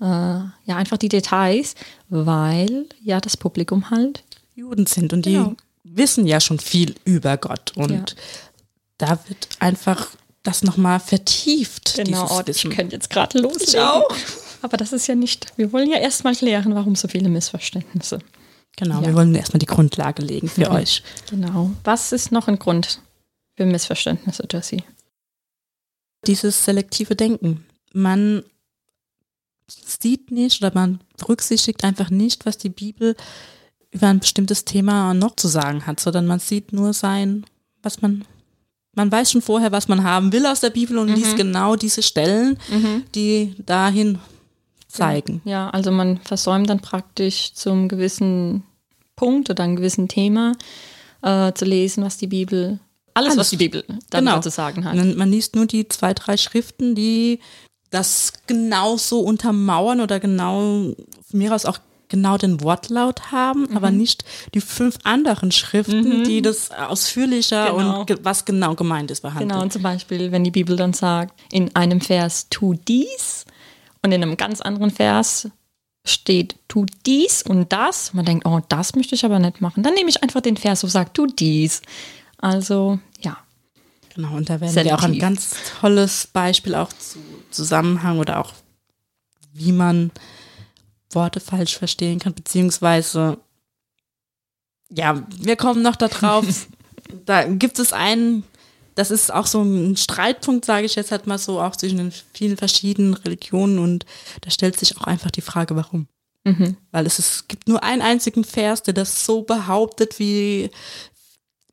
äh, 0.00 0.04
ja, 0.04 0.76
einfach 0.76 0.96
die 0.96 1.08
Details, 1.08 1.74
weil 2.08 2.86
ja 3.02 3.20
das 3.20 3.36
Publikum 3.36 3.90
halt 3.90 4.22
Juden 4.54 4.86
sind 4.86 5.12
und 5.12 5.26
die 5.26 5.32
Genau. 5.34 5.54
wissen 5.84 6.26
ja 6.26 6.40
schon 6.40 6.58
viel 6.58 6.94
über 7.04 7.36
Gott 7.36 7.76
und 7.76 7.90
Ja. 7.90 8.04
da 8.98 9.18
wird 9.28 9.48
einfach 9.60 10.08
das 10.42 10.62
nochmal 10.62 11.00
vertieft, 11.00 11.94
Genau, 11.96 12.22
dieses 12.42 12.64
oh, 12.64 12.68
ich 12.70 12.76
könnte 12.76 12.96
jetzt 12.96 13.10
gerade 13.10 13.38
loslegen. 13.38 13.68
Ich 13.74 13.78
auch. 13.80 14.14
Aber 14.62 14.76
das 14.76 14.92
ist 14.92 15.06
ja 15.06 15.14
nicht, 15.14 15.46
wir 15.56 15.72
wollen 15.72 15.90
ja 15.90 15.98
erstmal 15.98 16.34
klären, 16.34 16.74
warum 16.74 16.96
so 16.96 17.06
viele 17.08 17.28
Missverständnisse. 17.28 18.18
Genau, 18.76 19.00
Ja. 19.00 19.06
wir 19.08 19.14
wollen 19.14 19.34
erstmal 19.34 19.58
die 19.58 19.66
Grundlage 19.66 20.22
legen 20.22 20.48
für 20.48 20.70
euch. 20.70 21.02
Genau. 21.30 21.70
Was 21.84 22.12
ist 22.12 22.32
noch 22.32 22.48
ein 22.48 22.58
Grund 22.58 23.00
für 23.56 23.66
Missverständnisse, 23.66 24.46
Jesse? 24.50 24.78
Dieses 26.26 26.64
selektive 26.64 27.14
Denken. 27.14 27.64
Man 27.92 28.42
sieht 29.68 30.30
nicht 30.30 30.62
oder 30.62 30.72
man 30.74 31.00
berücksichtigt 31.18 31.84
einfach 31.84 32.10
nicht, 32.10 32.46
was 32.46 32.58
die 32.58 32.70
Bibel 32.70 33.14
über 33.90 34.08
ein 34.08 34.20
bestimmtes 34.20 34.64
Thema 34.64 35.14
noch 35.14 35.36
zu 35.36 35.48
sagen 35.48 35.86
hat, 35.86 36.00
sondern 36.00 36.26
man 36.26 36.40
sieht 36.40 36.72
nur 36.72 36.92
sein, 36.92 37.44
was 37.82 38.02
man, 38.02 38.24
man 38.94 39.10
weiß 39.10 39.30
schon 39.32 39.42
vorher, 39.42 39.72
was 39.72 39.88
man 39.88 40.04
haben 40.04 40.32
will 40.32 40.46
aus 40.46 40.60
der 40.60 40.70
Bibel 40.70 40.98
und 40.98 41.08
liest 41.08 41.36
genau 41.36 41.76
diese 41.76 42.02
Stellen, 42.02 42.58
die 43.14 43.54
dahin 43.64 44.18
zeigen. 44.88 45.40
Ja, 45.44 45.70
also 45.70 45.90
man 45.90 46.18
versäumt 46.18 46.68
dann 46.70 46.80
praktisch 46.80 47.52
zum 47.54 47.88
gewissen 47.88 48.62
Punkt 49.16 49.50
oder 49.50 49.64
einem 49.64 49.76
gewissen 49.76 50.08
Thema 50.08 50.52
äh, 51.22 51.52
zu 51.52 51.64
lesen, 51.64 52.04
was 52.04 52.16
die 52.18 52.26
Bibel, 52.26 52.78
alles, 53.14 53.30
Alles. 53.32 53.36
was 53.38 53.50
die 53.50 53.56
Bibel 53.56 53.84
dann 54.10 54.24
Genau. 54.26 54.40
zu 54.40 54.50
sagen 54.50 54.84
hat. 54.84 54.94
Man 54.94 55.30
liest 55.30 55.56
nur 55.56 55.66
die 55.66 55.88
zwei, 55.88 56.14
drei 56.14 56.36
Schriften, 56.36 56.94
die 56.94 57.40
das 57.90 58.32
genau 58.46 58.96
so 58.96 59.20
untermauern 59.20 60.00
oder 60.00 60.20
genau, 60.20 60.60
von 60.60 60.94
mir 61.32 61.54
aus 61.54 61.64
auch 61.64 61.78
genau 62.10 62.38
den 62.38 62.62
Wortlaut 62.62 63.32
haben, 63.32 63.66
Mhm. 63.68 63.76
aber 63.76 63.90
nicht 63.90 64.24
die 64.54 64.60
fünf 64.62 64.96
anderen 65.04 65.52
Schriften, 65.52 66.24
die 66.24 66.40
das 66.40 66.70
ausführlicher 66.70 67.70
Genau. 67.76 68.00
und 68.00 68.06
ge 68.06 68.16
was 68.22 68.44
genau 68.46 68.74
gemeint 68.74 69.10
ist 69.10 69.20
behandeln. 69.20 69.48
Genau, 69.50 69.62
und 69.62 69.72
zum 69.72 69.82
Beispiel, 69.82 70.32
wenn 70.32 70.42
die 70.44 70.50
Bibel 70.50 70.76
dann 70.76 70.94
sagt, 70.94 71.38
in 71.52 71.74
einem 71.76 72.00
Vers 72.00 72.46
tu 72.48 72.74
dies 72.74 73.44
und 74.02 74.12
in 74.12 74.22
einem 74.22 74.36
ganz 74.38 74.60
anderen 74.62 74.90
Vers 74.90 75.48
steht 76.06 76.56
tu 76.68 76.86
dies 77.04 77.42
und 77.42 77.70
das. 77.72 78.14
Man 78.14 78.24
denkt, 78.24 78.46
oh, 78.46 78.60
das 78.70 78.94
möchte 78.94 79.14
ich 79.14 79.26
aber 79.26 79.38
nicht 79.38 79.60
machen. 79.60 79.82
Dann 79.82 79.92
nehme 79.92 80.08
ich 80.08 80.22
einfach 80.22 80.40
den 80.40 80.56
Vers, 80.56 80.82
wo 80.84 80.86
sagt 80.86 81.14
tu 81.14 81.26
dies. 81.26 81.82
Also, 82.38 82.98
ja. 83.20 83.36
Genau, 84.14 84.34
und 84.36 84.48
da 84.48 84.60
werden 84.60 84.74
wir 84.74 84.94
auch 84.94 85.02
ein 85.02 85.12
Selektiv. 85.12 85.20
ganz 85.20 85.50
tolles 85.80 86.26
Beispiel 86.32 86.74
auch 86.74 86.88
zu 86.94 87.18
Zusammenhang 87.50 88.18
oder 88.18 88.40
auch 88.40 88.52
wie 89.52 89.72
man 89.72 90.10
Worte 91.10 91.40
falsch 91.40 91.76
verstehen 91.78 92.18
kann, 92.18 92.34
beziehungsweise 92.34 93.38
ja, 94.90 95.22
wir 95.36 95.56
kommen 95.56 95.82
noch 95.82 95.96
darauf. 95.96 96.66
da 97.26 97.44
gibt 97.44 97.78
es 97.78 97.92
einen 97.92 98.44
das 98.98 99.12
ist 99.12 99.32
auch 99.32 99.46
so 99.46 99.62
ein 99.62 99.96
Streitpunkt, 99.96 100.64
sage 100.64 100.84
ich 100.84 100.96
jetzt 100.96 101.12
halt 101.12 101.28
mal 101.28 101.38
so, 101.38 101.60
auch 101.60 101.76
zwischen 101.76 101.98
den 101.98 102.12
vielen 102.32 102.56
verschiedenen 102.56 103.14
Religionen 103.14 103.78
und 103.78 104.04
da 104.40 104.50
stellt 104.50 104.76
sich 104.76 104.98
auch 104.98 105.04
einfach 105.04 105.30
die 105.30 105.40
Frage, 105.40 105.76
warum. 105.76 106.08
Mhm. 106.42 106.76
Weil 106.90 107.06
es, 107.06 107.20
ist, 107.20 107.32
es 107.32 107.48
gibt 107.48 107.68
nur 107.68 107.84
einen 107.84 108.02
einzigen 108.02 108.42
Vers, 108.42 108.82
der 108.82 108.94
das 108.94 109.24
so 109.24 109.42
behauptet, 109.42 110.18
wie 110.18 110.70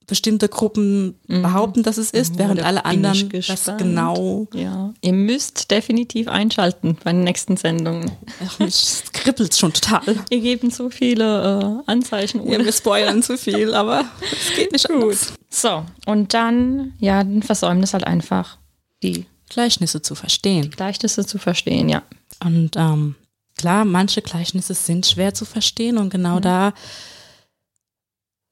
bestimmte 0.08 0.50
Gruppen 0.50 1.20
mhm. 1.28 1.42
behaupten, 1.42 1.84
dass 1.84 1.98
es 1.98 2.12
ist, 2.12 2.34
mhm, 2.34 2.40
während 2.40 2.64
alle 2.64 2.86
anderen 2.86 3.30
das 3.30 3.66
genau. 3.78 4.48
Ja, 4.54 4.94
ihr 5.02 5.14
müsst 5.14 5.72
definitiv 5.72 6.28
einschalten 6.28 6.98
bei 7.04 7.12
den 7.12 7.24
nächsten 7.24 7.58
Sendungen. 7.58 8.12
Ach, 8.46 8.60
mich 8.60 9.04
kribbelt 9.14 9.56
schon 9.56 9.74
total. 9.74 10.02
Wir 10.30 10.42
geben 10.42 10.70
so 10.70 10.90
viele 10.90 11.84
äh, 11.86 11.92
Anzeichen. 11.92 12.42
Ohne. 12.42 12.60
Ja, 12.60 12.66
wir 12.66 12.72
spoilern 12.72 13.24
zu 13.24 13.38
viel, 13.38 13.74
aber 13.74 14.06
es 14.32 14.56
geht 14.56 14.72
nicht 14.72 14.88
gut. 14.88 15.18
So, 15.50 15.86
und 16.06 16.34
dann, 16.34 16.94
ja, 17.00 17.20
ein 17.20 17.42
Versäumnis 17.42 17.94
halt 17.94 18.06
einfach 18.06 18.58
die 19.02 19.26
Gleichnisse 19.50 20.02
zu 20.02 20.16
verstehen. 20.16 20.72
Gleichnisse 20.72 21.26
zu 21.26 21.38
verstehen, 21.38 21.90
ja. 21.90 22.04
Und 22.44 22.72
ähm, 22.76 23.16
klar, 23.58 23.86
manche 23.86 24.22
Gleichnisse 24.22 24.74
sind 24.74 25.06
schwer 25.06 25.34
zu 25.34 25.46
verstehen 25.46 25.98
und 25.98 26.10
genau 26.10 26.38
mhm. 26.38 26.42
da, 26.42 26.74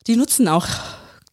die 0.08 0.16
nutzen 0.16 0.48
auch 0.48 0.68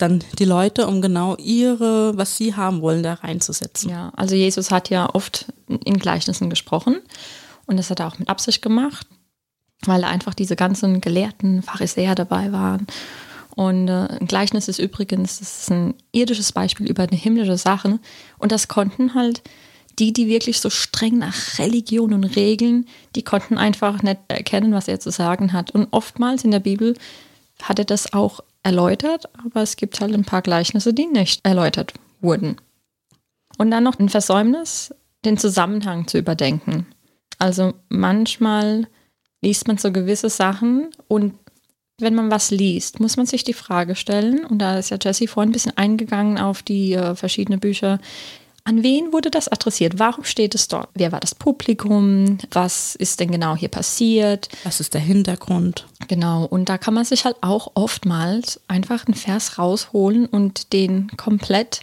dann 0.00 0.22
die 0.38 0.44
Leute, 0.44 0.86
um 0.86 1.00
genau 1.00 1.36
ihre, 1.36 2.16
was 2.16 2.36
sie 2.36 2.54
haben 2.54 2.80
wollen, 2.82 3.02
da 3.02 3.14
reinzusetzen. 3.14 3.90
Ja, 3.90 4.12
also 4.16 4.34
Jesus 4.34 4.70
hat 4.70 4.90
ja 4.90 5.08
oft 5.14 5.46
in 5.68 5.98
Gleichnissen 5.98 6.50
gesprochen 6.50 6.96
und 7.66 7.76
das 7.76 7.90
hat 7.90 8.00
er 8.00 8.08
auch 8.08 8.18
mit 8.18 8.28
Absicht 8.28 8.62
gemacht, 8.62 9.06
weil 9.84 10.04
einfach 10.04 10.34
diese 10.34 10.56
ganzen 10.56 11.00
gelehrten 11.00 11.62
Pharisäer 11.62 12.14
dabei 12.14 12.52
waren. 12.52 12.86
Und 13.56 13.88
äh, 13.88 14.08
ein 14.20 14.26
Gleichnis 14.26 14.68
ist 14.68 14.78
übrigens, 14.78 15.38
das 15.40 15.62
ist 15.62 15.70
ein 15.70 15.94
irdisches 16.12 16.52
Beispiel 16.52 16.88
über 16.88 17.02
eine 17.02 17.16
himmlische 17.16 17.56
Sache. 17.56 17.98
Und 18.38 18.52
das 18.52 18.68
konnten 18.68 19.14
halt 19.14 19.42
die, 19.98 20.12
die 20.12 20.28
wirklich 20.28 20.60
so 20.60 20.70
streng 20.70 21.18
nach 21.18 21.58
Religion 21.58 22.14
und 22.14 22.24
Regeln, 22.36 22.86
die 23.16 23.22
konnten 23.22 23.58
einfach 23.58 24.02
nicht 24.02 24.18
erkennen, 24.28 24.72
was 24.72 24.88
er 24.88 25.00
zu 25.00 25.10
sagen 25.10 25.52
hat. 25.52 25.72
Und 25.72 25.88
oftmals 25.90 26.44
in 26.44 26.52
der 26.52 26.60
Bibel 26.60 26.96
hat 27.62 27.78
er 27.78 27.84
das 27.84 28.12
auch 28.12 28.40
erläutert, 28.62 29.28
aber 29.44 29.62
es 29.62 29.76
gibt 29.76 30.00
halt 30.00 30.14
ein 30.14 30.24
paar 30.24 30.42
Gleichnisse, 30.42 30.92
die 30.92 31.06
nicht 31.06 31.44
erläutert 31.44 31.94
wurden. 32.20 32.56
Und 33.58 33.70
dann 33.70 33.84
noch 33.84 33.98
ein 33.98 34.08
Versäumnis, 34.08 34.94
den 35.24 35.38
Zusammenhang 35.38 36.06
zu 36.06 36.18
überdenken. 36.18 36.86
Also 37.38 37.74
manchmal 37.88 38.86
liest 39.42 39.68
man 39.68 39.78
so 39.78 39.92
gewisse 39.92 40.28
Sachen 40.28 40.88
und 41.08 41.34
wenn 41.98 42.14
man 42.14 42.30
was 42.30 42.50
liest, 42.50 42.98
muss 42.98 43.16
man 43.16 43.26
sich 43.26 43.44
die 43.44 43.52
Frage 43.52 43.94
stellen, 43.94 44.44
und 44.44 44.58
da 44.58 44.78
ist 44.78 44.90
ja 44.90 44.96
Jessie 45.00 45.26
vorhin 45.26 45.50
ein 45.50 45.52
bisschen 45.52 45.76
eingegangen 45.76 46.38
auf 46.38 46.62
die 46.62 46.94
äh, 46.94 47.14
verschiedenen 47.14 47.60
Bücher, 47.60 48.00
an 48.64 48.82
wen 48.82 49.12
wurde 49.12 49.30
das 49.30 49.48
adressiert? 49.48 49.98
Warum 49.98 50.24
steht 50.24 50.54
es 50.54 50.68
dort? 50.68 50.88
Wer 50.94 51.12
war 51.12 51.20
das 51.20 51.34
Publikum? 51.34 52.38
Was 52.50 52.94
ist 52.94 53.20
denn 53.20 53.30
genau 53.30 53.56
hier 53.56 53.68
passiert? 53.68 54.48
Was 54.64 54.80
ist 54.80 54.94
der 54.94 55.00
Hintergrund? 55.00 55.86
Genau, 56.08 56.44
und 56.44 56.68
da 56.68 56.78
kann 56.78 56.94
man 56.94 57.04
sich 57.04 57.24
halt 57.24 57.36
auch 57.40 57.72
oftmals 57.74 58.60
einfach 58.68 59.06
einen 59.06 59.14
Vers 59.14 59.58
rausholen 59.58 60.26
und 60.26 60.72
den 60.72 61.08
komplett 61.16 61.80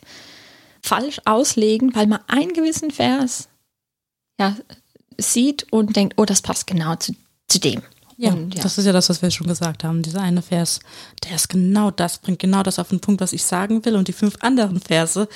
falsch 0.81 1.19
auslegen, 1.25 1.95
weil 1.95 2.07
man 2.07 2.19
einen 2.27 2.53
gewissen 2.53 2.91
Vers 2.91 3.49
ja, 4.39 4.55
sieht 5.17 5.71
und 5.71 5.95
denkt, 5.95 6.15
oh, 6.17 6.25
das 6.25 6.41
passt 6.41 6.67
genau 6.67 6.95
zu, 6.95 7.13
zu 7.47 7.59
dem. 7.59 7.81
Ja, 8.17 8.31
und, 8.31 8.55
ja, 8.55 8.63
das 8.63 8.77
ist 8.77 8.85
ja 8.85 8.93
das, 8.93 9.09
was 9.09 9.21
wir 9.21 9.29
schon 9.29 9.47
gesagt 9.47 9.83
haben. 9.83 10.01
Dieser 10.01 10.21
eine 10.21 10.41
Vers, 10.41 10.79
der 11.23 11.35
ist 11.35 11.49
genau 11.49 11.91
das, 11.91 12.17
bringt 12.17 12.39
genau 12.39 12.63
das 12.63 12.79
auf 12.79 12.89
den 12.89 12.99
Punkt, 12.99 13.21
was 13.21 13.33
ich 13.33 13.43
sagen 13.43 13.85
will. 13.85 13.95
Und 13.95 14.07
die 14.07 14.13
fünf 14.13 14.37
anderen 14.41 14.79
Verse, 14.79 15.27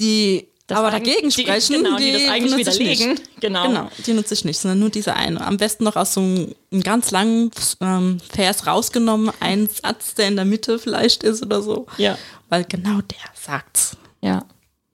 die 0.00 0.48
das 0.66 0.78
aber 0.78 0.90
dagegen 0.90 1.30
sprechen, 1.30 1.74
die, 1.74 1.82
genau, 1.82 1.96
die, 1.96 2.04
die 2.06 2.12
das 2.12 2.28
eigentlich 2.28 2.56
widerlegen. 2.56 3.20
Genau. 3.40 3.68
genau, 3.68 3.90
die 4.04 4.12
nutze 4.12 4.34
ich 4.34 4.44
nicht, 4.44 4.58
sondern 4.58 4.80
nur 4.80 4.90
diese 4.90 5.14
eine. 5.14 5.40
Am 5.40 5.56
besten 5.58 5.84
noch 5.84 5.94
aus 5.94 6.14
so 6.14 6.20
einem, 6.20 6.54
einem 6.72 6.82
ganz 6.82 7.12
langen 7.12 7.52
ähm, 7.80 8.18
Vers 8.32 8.66
rausgenommen, 8.66 9.30
ein 9.38 9.68
Satz, 9.68 10.14
der 10.14 10.26
in 10.28 10.36
der 10.36 10.44
Mitte 10.44 10.80
vielleicht 10.80 11.22
ist 11.22 11.42
oder 11.42 11.62
so. 11.62 11.86
Ja. 11.98 12.18
Weil 12.48 12.64
genau 12.64 13.00
der 13.00 13.30
sagt's. 13.34 13.96
Ja, 14.20 14.44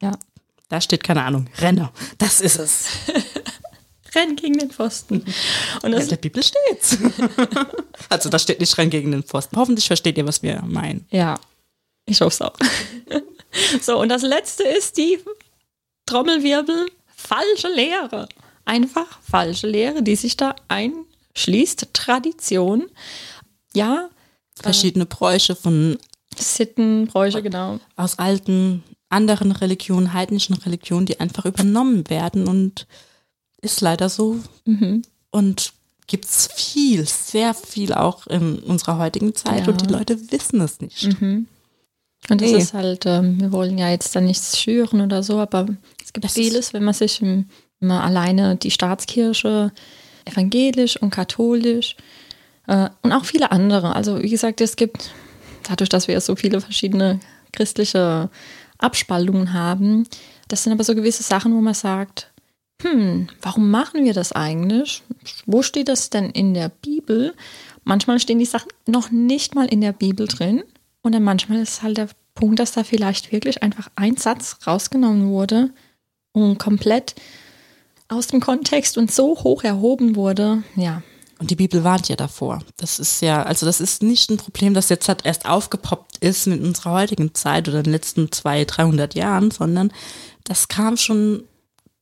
ja. 0.03 0.13
Da 0.69 0.81
steht, 0.81 1.05
keine 1.05 1.23
Ahnung, 1.23 1.49
Renne. 1.59 1.91
Das 2.19 2.41
ist 2.41 2.59
es. 2.59 2.87
Renn 4.15 4.37
gegen 4.37 4.59
den 4.59 4.71
Pfosten. 4.71 5.25
Und 5.83 5.93
das 5.93 6.05
in 6.05 6.09
der 6.11 6.17
Bibel 6.17 6.43
steht's. 6.43 6.99
also 8.11 8.29
da 8.29 8.39
steht 8.39 8.61
nicht 8.61 8.77
Renn 8.77 8.91
gegen 8.91 9.11
den 9.11 9.23
Pfosten. 9.23 9.57
Hoffentlich 9.57 9.87
versteht 9.87 10.19
ihr, 10.19 10.27
was 10.27 10.43
wir 10.43 10.63
meinen. 10.67 11.07
Ja, 11.11 11.39
ich 12.05 12.21
hoffe 12.21 12.35
es 12.35 12.43
auch. 12.43 12.57
so, 13.81 13.99
und 13.99 14.11
das 14.11 14.23
letzte 14.23 14.65
ist 14.65 14.97
die 14.99 15.19
Trommelwirbel, 16.13 16.91
falsche 17.17 17.69
Lehre. 17.69 18.29
Einfach 18.67 19.07
falsche 19.23 19.67
Lehre, 19.67 20.03
die 20.03 20.17
sich 20.17 20.37
da 20.37 20.55
einschließt. 20.69 21.89
Tradition. 21.95 22.85
Ja. 23.73 24.11
Verschiedene 24.55 25.07
Bräuche 25.07 25.57
von 25.57 25.99
Sitten, 26.37 27.07
Bräuche, 27.07 27.43
genau. 27.43 27.81
Aus 27.97 28.19
alten, 28.19 28.83
anderen 29.09 29.53
Religionen, 29.53 30.13
heidnischen 30.13 30.55
Religionen, 30.55 31.07
die 31.07 31.19
einfach 31.19 31.47
übernommen 31.47 32.09
werden 32.11 32.47
und 32.47 32.87
ist 33.63 33.81
leider 33.81 34.11
so. 34.11 34.39
Mhm. 34.67 35.03
Und 35.31 35.73
gibt 36.07 36.27
es 36.27 36.49
viel, 36.55 37.07
sehr 37.07 37.55
viel 37.55 37.95
auch 37.95 38.27
in 38.27 38.59
unserer 38.59 38.99
heutigen 38.99 39.35
Zeit 39.35 39.67
ja. 39.67 39.73
und 39.73 39.81
die 39.81 39.93
Leute 39.93 40.31
wissen 40.31 40.61
es 40.61 40.81
nicht. 40.81 41.21
Mhm. 41.21 41.47
Und 42.31 42.41
das 42.41 42.53
nee. 42.53 42.59
ist 42.59 42.73
halt, 42.73 43.05
ähm, 43.07 43.41
wir 43.41 43.53
wollen 43.53 43.79
ja 43.79 43.91
jetzt 43.91 44.15
da 44.15 44.21
nichts 44.21 44.59
schüren 44.59 45.01
oder 45.01 45.23
so, 45.23 45.41
aber 45.41 45.67
es 46.03 46.13
gibt 46.13 46.25
das 46.25 46.35
vieles, 46.35 46.73
wenn 46.73 46.85
man 46.85 46.95
sich 46.95 47.21
wenn 47.21 47.47
man 47.81 48.01
alleine 48.01 48.57
die 48.57 48.71
Staatskirche, 48.71 49.73
evangelisch 50.25 50.97
und 50.97 51.11
katholisch 51.11 51.97
äh, 52.69 52.89
und 53.03 53.13
auch 53.13 53.25
viele 53.25 53.51
andere. 53.51 53.97
Also 53.97 54.23
wie 54.23 54.31
gesagt, 54.31 54.61
es 54.61 54.77
gibt, 54.77 55.11
dadurch, 55.65 55.89
dass 55.89 56.07
wir 56.07 56.21
so 56.21 56.37
viele 56.37 56.61
verschiedene 56.61 57.19
christliche 57.53 58.31
Abspaltungen 58.79 59.53
haben, 59.53 60.07
das 60.49 60.63
sind 60.63 60.73
aber 60.73 60.85
so 60.85 60.95
gewisse 60.95 61.23
Sachen, 61.23 61.55
wo 61.55 61.61
man 61.61 61.75
sagt, 61.75 62.31
hm, 62.83 63.29
warum 63.41 63.71
machen 63.71 64.05
wir 64.05 64.13
das 64.13 64.33
eigentlich? 64.33 65.03
Wo 65.47 65.63
steht 65.63 65.89
das 65.89 66.11
denn 66.11 66.31
in 66.31 66.55
der 66.55 66.69
Bibel? 66.69 67.35
Manchmal 67.85 68.19
stehen 68.21 68.39
die 68.39 68.45
Sachen 68.45 68.71
noch 68.87 69.11
nicht 69.11 69.55
mal 69.55 69.67
in 69.67 69.81
der 69.81 69.93
Bibel 69.93 70.27
drin. 70.27 70.63
Und 71.03 71.13
dann 71.13 71.25
manchmal 71.25 71.61
ist 71.61 71.83
halt 71.83 71.99
der 71.99 72.09
Punkt, 72.35 72.59
dass 72.59 72.73
da 72.73 72.85
vielleicht 72.85 73.33
wirklich 73.33 73.63
einfach 73.63 73.91
ein 73.97 74.17
Satz 74.17 74.59
rausgenommen 74.67 75.29
wurde 75.29 75.71
und 76.33 76.59
komplett 76.59 77.15
aus 78.09 78.29
dem 78.29 78.41
Kontext 78.41 78.99
und 78.99 79.11
so 79.11 79.37
hoch 79.43 79.65
erhoben 79.65 80.17
wurde. 80.17 80.63
Ja. 80.77 81.03
Und 81.39 81.51
die 81.51 81.57
Bibel 81.57 81.83
warnt 81.83 82.09
ja 82.09 82.15
davor. 82.15 82.61
Das 82.77 83.01
ist 83.01 83.21
ja, 83.21 83.43
also 83.43 83.67
das 83.67 83.81
ist 83.81 84.03
nicht 84.03 84.31
ein 84.31 84.37
Problem, 84.37 84.75
das 84.75 84.89
jetzt 84.91 85.09
halt 85.09 85.27
erst 85.27 85.45
aufgepoppt 85.45 86.19
ist 86.19 86.47
in 86.47 86.63
unserer 86.65 86.93
heutigen 86.93 87.35
Zeit 87.35 87.69
oder 87.69 87.83
den 87.83 87.93
letzten 87.93 88.31
zwei, 88.31 88.65
300 88.65 89.15
Jahren, 89.15 89.51
sondern 89.51 89.93
das 90.45 90.69
kam 90.69 90.97
schon 90.97 91.43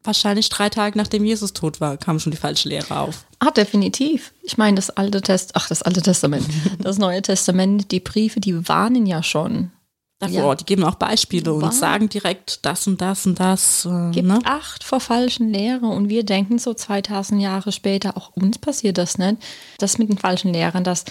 wahrscheinlich 0.05 0.49
drei 0.49 0.69
Tage 0.69 0.97
nachdem 0.97 1.25
Jesus 1.25 1.53
tot 1.53 1.81
war, 1.81 1.97
kam 1.97 2.19
schon 2.19 2.31
die 2.31 2.39
falsche 2.39 2.69
Lehre 2.69 2.99
auf. 2.99 3.25
Ah, 3.39 3.51
definitiv. 3.51 4.33
Ich 4.43 4.59
meine, 4.59 4.77
das 4.77 4.91
alte 4.91 5.21
Test, 5.21 5.53
ach, 5.55 5.69
das 5.69 5.83
alte 5.83 6.03
Testament, 6.03 6.47
das 6.79 6.99
neue 6.99 7.23
Testament, 7.23 7.91
die 7.91 8.01
Briefe, 8.01 8.41
die 8.41 8.69
warnen 8.69 9.07
ja 9.07 9.23
schon. 9.23 9.73
Davor, 10.21 10.51
ja. 10.51 10.55
die 10.55 10.67
geben 10.67 10.85
auch 10.85 10.97
Beispiele 10.97 11.55
und 11.55 11.73
sagen 11.73 12.11
direkt 12.11 12.67
das 12.67 12.87
und 12.87 13.01
das 13.01 13.25
und 13.25 13.41
das. 13.41 13.87
Äh, 13.87 14.11
Gibt 14.11 14.29
ne? 14.29 14.39
acht 14.45 14.85
vor 14.85 15.01
falschen 15.01 15.51
Lehre 15.51 15.87
und 15.87 16.11
wir 16.11 16.25
denken 16.25 16.59
so 16.59 16.75
2000 16.75 17.41
Jahre 17.41 17.73
später, 17.73 18.19
auch 18.19 18.29
uns 18.37 18.59
passiert 18.59 18.99
das 18.99 19.17
nicht. 19.17 19.39
Das 19.79 19.97
mit 19.97 20.11
den 20.11 20.19
falschen 20.19 20.53
Lehrern, 20.53 20.85
das, 20.85 21.07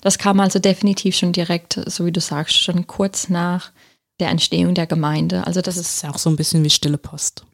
das 0.00 0.16
kam 0.16 0.40
also 0.40 0.60
definitiv 0.60 1.14
schon 1.14 1.32
direkt, 1.32 1.78
so 1.86 2.06
wie 2.06 2.12
du 2.12 2.22
sagst, 2.22 2.56
schon 2.56 2.86
kurz 2.86 3.28
nach 3.28 3.70
der 4.18 4.30
Entstehung 4.30 4.74
der 4.74 4.86
Gemeinde. 4.86 5.46
Also 5.46 5.60
das, 5.60 5.74
das 5.74 5.86
ist 5.86 6.02
ja 6.02 6.10
auch 6.10 6.18
so 6.18 6.30
ein 6.30 6.36
bisschen 6.36 6.64
wie 6.64 6.70
stille 6.70 6.96
Post. 6.96 7.44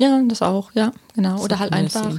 Ja, 0.00 0.20
das 0.26 0.40
auch, 0.40 0.70
ja, 0.72 0.92
genau. 1.14 1.40
Oder 1.42 1.58
halt 1.58 1.72
einfach. 1.72 2.16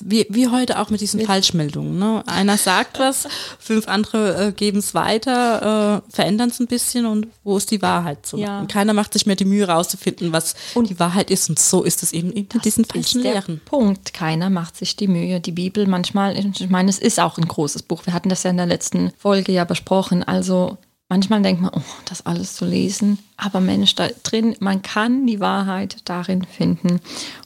Wie, 0.00 0.26
wie 0.30 0.48
heute 0.48 0.80
auch 0.80 0.90
mit 0.90 1.00
diesen 1.00 1.18
mit 1.18 1.26
Falschmeldungen. 1.26 1.98
Ne? 1.98 2.24
Einer 2.26 2.56
sagt 2.56 2.98
was, 2.98 3.28
fünf 3.58 3.88
andere 3.88 4.48
äh, 4.48 4.52
geben 4.52 4.78
es 4.78 4.94
weiter, 4.94 6.02
äh, 6.08 6.12
verändern 6.12 6.48
es 6.48 6.60
ein 6.60 6.66
bisschen 6.66 7.06
und 7.06 7.28
wo 7.44 7.56
ist 7.56 7.70
die 7.70 7.80
Wahrheit? 7.82 8.26
So. 8.26 8.36
Ja. 8.36 8.60
Und 8.60 8.70
keiner 8.70 8.94
macht 8.94 9.12
sich 9.12 9.26
mehr 9.26 9.36
die 9.36 9.44
Mühe 9.44 9.66
rauszufinden, 9.66 10.32
was 10.32 10.54
und 10.74 10.90
die 10.90 10.98
Wahrheit 10.98 11.30
ist. 11.30 11.48
Und 11.48 11.58
so 11.58 11.84
ist 11.84 12.02
es 12.02 12.12
eben 12.12 12.32
in 12.32 12.48
diesen 12.64 12.84
falschen 12.84 13.22
Lehren. 13.22 13.60
Punkt. 13.64 14.12
Keiner 14.12 14.50
macht 14.50 14.76
sich 14.76 14.96
die 14.96 15.08
Mühe. 15.08 15.40
Die 15.40 15.52
Bibel 15.52 15.86
manchmal, 15.86 16.36
ich 16.36 16.70
meine, 16.70 16.90
es 16.90 16.98
ist 16.98 17.20
auch 17.20 17.38
ein 17.38 17.46
großes 17.46 17.82
Buch. 17.82 18.04
Wir 18.04 18.12
hatten 18.12 18.28
das 18.28 18.42
ja 18.42 18.50
in 18.50 18.56
der 18.56 18.66
letzten 18.66 19.12
Folge 19.18 19.52
ja 19.52 19.64
besprochen. 19.64 20.24
Also 20.24 20.78
Manchmal 21.12 21.42
denkt 21.42 21.60
man, 21.60 21.72
oh, 21.74 21.82
das 22.06 22.24
alles 22.24 22.54
zu 22.54 22.64
lesen, 22.64 23.18
aber 23.36 23.60
Mensch, 23.60 23.94
da 23.94 24.08
drin, 24.22 24.56
man 24.60 24.80
kann 24.80 25.26
die 25.26 25.40
Wahrheit 25.40 25.98
darin 26.06 26.42
finden. 26.42 27.00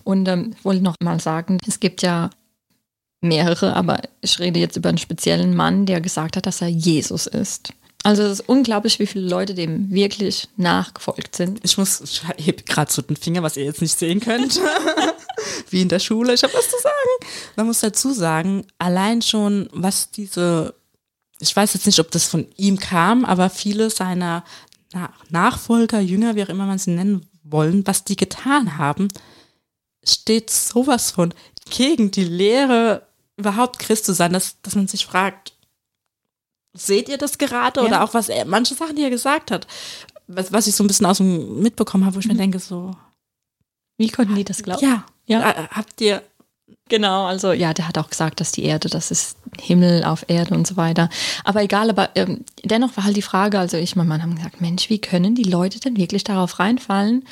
Und 0.04 0.28
ähm, 0.28 0.54
ich 0.56 0.64
wollte 0.64 0.84
noch 0.84 0.94
mal 1.02 1.18
sagen, 1.18 1.58
es 1.66 1.80
gibt 1.80 2.00
ja 2.02 2.30
mehrere, 3.20 3.74
aber 3.74 4.02
ich 4.20 4.38
rede 4.38 4.60
jetzt 4.60 4.76
über 4.76 4.90
einen 4.90 4.98
speziellen 4.98 5.56
Mann, 5.56 5.84
der 5.84 6.00
gesagt 6.00 6.36
hat, 6.36 6.46
dass 6.46 6.62
er 6.62 6.68
Jesus 6.68 7.26
ist. 7.26 7.72
Also 8.04 8.22
es 8.22 8.38
ist 8.38 8.48
unglaublich, 8.48 9.00
wie 9.00 9.06
viele 9.08 9.28
Leute 9.28 9.54
dem 9.54 9.90
wirklich 9.90 10.46
nachgefolgt 10.56 11.34
sind. 11.34 11.58
Ich 11.64 11.76
muss, 11.76 12.00
ich 12.02 12.22
hebe 12.36 12.62
gerade 12.62 12.92
so 12.92 13.02
den 13.02 13.16
Finger, 13.16 13.42
was 13.42 13.56
ihr 13.56 13.64
jetzt 13.64 13.82
nicht 13.82 13.98
sehen 13.98 14.20
könnt. 14.20 14.60
Wie 15.70 15.82
in 15.82 15.88
der 15.88 15.98
Schule, 15.98 16.34
ich 16.34 16.44
habe 16.44 16.54
was 16.54 16.70
zu 16.70 16.76
sagen. 16.80 17.32
Man 17.56 17.66
muss 17.66 17.80
dazu 17.80 18.12
sagen, 18.12 18.64
allein 18.78 19.22
schon, 19.22 19.68
was 19.72 20.12
diese, 20.12 20.74
ich 21.40 21.54
weiß 21.54 21.74
jetzt 21.74 21.86
nicht, 21.86 22.00
ob 22.00 22.10
das 22.10 22.24
von 22.24 22.46
ihm 22.56 22.78
kam, 22.78 23.24
aber 23.24 23.50
viele 23.50 23.90
seiner 23.90 24.44
Nachfolger, 25.28 26.00
Jünger, 26.00 26.36
wie 26.36 26.42
auch 26.42 26.48
immer 26.48 26.66
man 26.66 26.78
sie 26.78 26.92
nennen 26.92 27.26
wollen, 27.42 27.86
was 27.86 28.04
die 28.04 28.16
getan 28.16 28.78
haben, 28.78 29.08
steht 30.04 30.50
sowas 30.50 31.10
von 31.10 31.34
gegen 31.70 32.10
die 32.10 32.24
Lehre 32.24 33.06
überhaupt 33.36 33.78
Christ 33.78 34.06
zu 34.06 34.14
sein, 34.14 34.32
dass, 34.32 34.60
dass 34.62 34.74
man 34.74 34.88
sich 34.88 35.04
fragt, 35.04 35.52
seht 36.72 37.08
ihr 37.08 37.18
das 37.18 37.38
gerade? 37.38 37.80
Ja. 37.80 37.86
Oder 37.86 38.04
auch 38.04 38.14
was 38.14 38.28
er, 38.28 38.44
manche 38.44 38.74
Sachen, 38.74 38.96
die 38.96 39.02
er 39.02 39.10
gesagt 39.10 39.50
hat, 39.50 39.66
was, 40.26 40.52
was 40.52 40.66
ich 40.66 40.74
so 40.74 40.84
ein 40.84 40.86
bisschen 40.86 41.06
aus 41.06 41.18
dem 41.18 41.60
mitbekommen 41.60 42.04
habe, 42.04 42.16
wo 42.16 42.20
ich 42.20 42.26
mhm. 42.26 42.32
mir 42.32 42.38
denke, 42.38 42.58
so. 42.58 42.96
Wie 43.98 44.08
konnten 44.08 44.34
die 44.34 44.44
das 44.44 44.62
glauben? 44.62 44.84
Ja. 44.84 45.04
ja. 45.26 45.50
Äh, 45.50 45.68
habt 45.70 46.00
ihr. 46.00 46.22
Genau, 46.88 47.26
also 47.26 47.52
ja, 47.52 47.74
der 47.74 47.88
hat 47.88 47.98
auch 47.98 48.10
gesagt, 48.10 48.40
dass 48.40 48.52
die 48.52 48.64
Erde, 48.64 48.88
das 48.88 49.10
ist 49.10 49.38
Himmel 49.60 50.04
auf 50.04 50.24
Erde 50.28 50.54
und 50.54 50.66
so 50.66 50.76
weiter. 50.76 51.08
Aber 51.44 51.62
egal, 51.62 51.90
aber 51.90 52.10
ähm, 52.14 52.44
dennoch 52.64 52.96
war 52.96 53.04
halt 53.04 53.16
die 53.16 53.22
Frage, 53.22 53.58
also 53.58 53.76
ich 53.76 53.96
mein 53.96 54.06
Mann 54.06 54.22
haben 54.22 54.36
gesagt, 54.36 54.60
Mensch, 54.60 54.88
wie 54.88 55.00
können 55.00 55.34
die 55.34 55.44
Leute 55.44 55.80
denn 55.80 55.96
wirklich 55.96 56.22
darauf 56.22 56.58
reinfallen? 56.60 57.24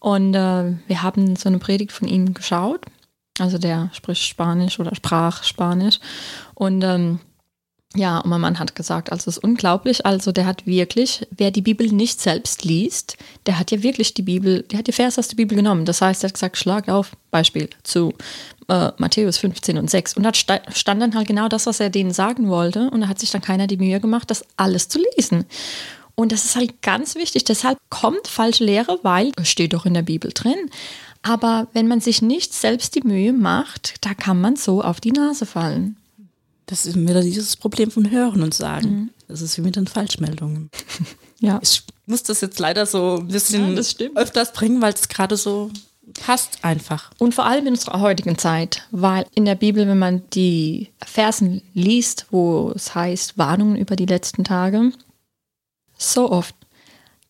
Und 0.00 0.34
äh, 0.34 0.74
wir 0.86 1.02
haben 1.02 1.36
so 1.36 1.48
eine 1.48 1.58
Predigt 1.58 1.92
von 1.92 2.08
ihm 2.08 2.34
geschaut. 2.34 2.84
Also 3.38 3.58
der 3.58 3.90
spricht 3.92 4.22
Spanisch 4.22 4.80
oder 4.80 4.94
sprach 4.94 5.44
Spanisch. 5.44 6.00
Und 6.54 6.82
ähm, 6.82 7.20
ja, 7.94 8.18
und 8.18 8.28
mein 8.28 8.40
Mann 8.40 8.58
hat 8.58 8.74
gesagt, 8.74 9.10
also 9.10 9.30
es 9.30 9.38
ist 9.38 9.44
unglaublich, 9.44 10.04
also 10.04 10.32
der 10.32 10.46
hat 10.46 10.66
wirklich, 10.66 11.26
wer 11.30 11.50
die 11.50 11.62
Bibel 11.62 11.88
nicht 11.88 12.20
selbst 12.20 12.64
liest, 12.64 13.16
der 13.46 13.58
hat 13.58 13.70
ja 13.70 13.82
wirklich 13.82 14.14
die 14.14 14.22
Bibel, 14.22 14.62
der 14.62 14.80
hat 14.80 14.86
die 14.86 14.92
Vers 14.92 15.18
aus 15.18 15.28
der 15.28 15.36
Bibel 15.36 15.56
genommen. 15.56 15.84
Das 15.86 16.02
heißt, 16.02 16.22
er 16.22 16.28
hat 16.28 16.34
gesagt, 16.34 16.58
schlag 16.58 16.88
auf, 16.88 17.12
Beispiel 17.30 17.70
zu 17.84 18.12
äh, 18.68 18.90
Matthäus 18.98 19.38
15 19.38 19.78
und 19.78 19.90
6. 19.90 20.14
Und 20.14 20.22
da 20.22 20.32
stand 20.34 21.02
dann 21.02 21.14
halt 21.14 21.28
genau 21.28 21.48
das, 21.48 21.66
was 21.66 21.80
er 21.80 21.90
denen 21.90 22.12
sagen 22.12 22.48
wollte. 22.48 22.90
Und 22.90 23.02
da 23.02 23.08
hat 23.08 23.18
sich 23.18 23.30
dann 23.30 23.42
keiner 23.42 23.66
die 23.66 23.76
Mühe 23.76 24.00
gemacht, 24.00 24.30
das 24.30 24.44
alles 24.56 24.88
zu 24.88 25.00
lesen. 25.16 25.44
Und 26.14 26.32
das 26.32 26.44
ist 26.44 26.56
halt 26.56 26.82
ganz 26.82 27.14
wichtig. 27.14 27.44
Deshalb 27.44 27.78
kommt 27.90 28.26
falsche 28.26 28.64
Lehre, 28.64 28.98
weil 29.02 29.32
es 29.36 29.48
steht 29.48 29.74
doch 29.74 29.86
in 29.86 29.94
der 29.94 30.02
Bibel 30.02 30.32
drin. 30.32 30.70
Aber 31.22 31.68
wenn 31.72 31.88
man 31.88 32.00
sich 32.00 32.22
nicht 32.22 32.54
selbst 32.54 32.94
die 32.94 33.06
Mühe 33.06 33.32
macht, 33.32 33.94
da 34.00 34.14
kann 34.14 34.40
man 34.40 34.56
so 34.56 34.82
auf 34.82 35.00
die 35.00 35.12
Nase 35.12 35.44
fallen. 35.44 35.96
Das 36.66 36.86
ist 36.86 36.96
wieder 36.96 37.20
dieses 37.20 37.56
Problem 37.56 37.90
von 37.90 38.10
Hören 38.10 38.42
und 38.42 38.54
Sagen. 38.54 38.90
Mhm. 38.90 39.10
Das 39.28 39.42
ist 39.42 39.56
wie 39.58 39.62
mit 39.62 39.76
den 39.76 39.86
Falschmeldungen. 39.86 40.70
ja. 41.40 41.60
Ich 41.62 41.82
muss 42.06 42.22
das 42.22 42.40
jetzt 42.40 42.58
leider 42.58 42.86
so 42.86 43.18
ein 43.18 43.28
bisschen 43.28 43.76
ja, 43.76 44.10
öfters 44.14 44.52
bringen, 44.52 44.80
weil 44.80 44.94
es 44.94 45.08
gerade 45.08 45.36
so 45.36 45.70
passt 46.14 46.64
einfach. 46.64 47.10
Und 47.18 47.34
vor 47.34 47.46
allem 47.46 47.66
in 47.66 47.74
unserer 47.74 48.00
heutigen 48.00 48.38
Zeit, 48.38 48.86
weil 48.90 49.26
in 49.34 49.44
der 49.44 49.54
Bibel, 49.54 49.86
wenn 49.86 49.98
man 49.98 50.22
die 50.30 50.90
Versen 51.04 51.62
liest, 51.74 52.26
wo 52.30 52.72
es 52.74 52.94
heißt 52.94 53.38
Warnungen 53.38 53.76
über 53.76 53.96
die 53.96 54.06
letzten 54.06 54.44
Tage, 54.44 54.92
so 55.98 56.30
oft 56.30 56.54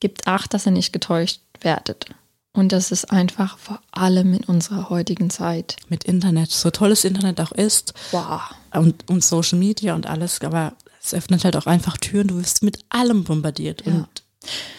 gibt 0.00 0.26
Acht, 0.26 0.52
dass 0.52 0.66
er 0.66 0.72
nicht 0.72 0.92
getäuscht 0.92 1.40
werdet. 1.60 2.06
Und 2.52 2.72
das 2.72 2.90
ist 2.90 3.10
einfach 3.10 3.58
vor 3.58 3.80
allem 3.92 4.32
in 4.32 4.44
unserer 4.44 4.88
heutigen 4.88 5.28
Zeit. 5.28 5.76
Mit 5.88 6.04
Internet, 6.04 6.50
so 6.50 6.70
toll 6.70 6.88
das 6.90 7.04
Internet 7.04 7.40
auch 7.40 7.52
ist. 7.52 7.92
Wow. 8.12 8.40
Und, 8.72 9.08
und 9.10 9.22
Social 9.22 9.58
Media 9.58 9.94
und 9.94 10.06
alles, 10.06 10.40
aber 10.40 10.72
es 11.02 11.12
öffnet 11.12 11.44
halt 11.44 11.56
auch 11.56 11.66
einfach 11.66 11.98
Türen, 11.98 12.28
du 12.28 12.36
wirst 12.36 12.62
mit 12.62 12.78
allem 12.88 13.24
bombardiert. 13.24 13.84
Ja. 13.84 13.92
Und 13.92 14.22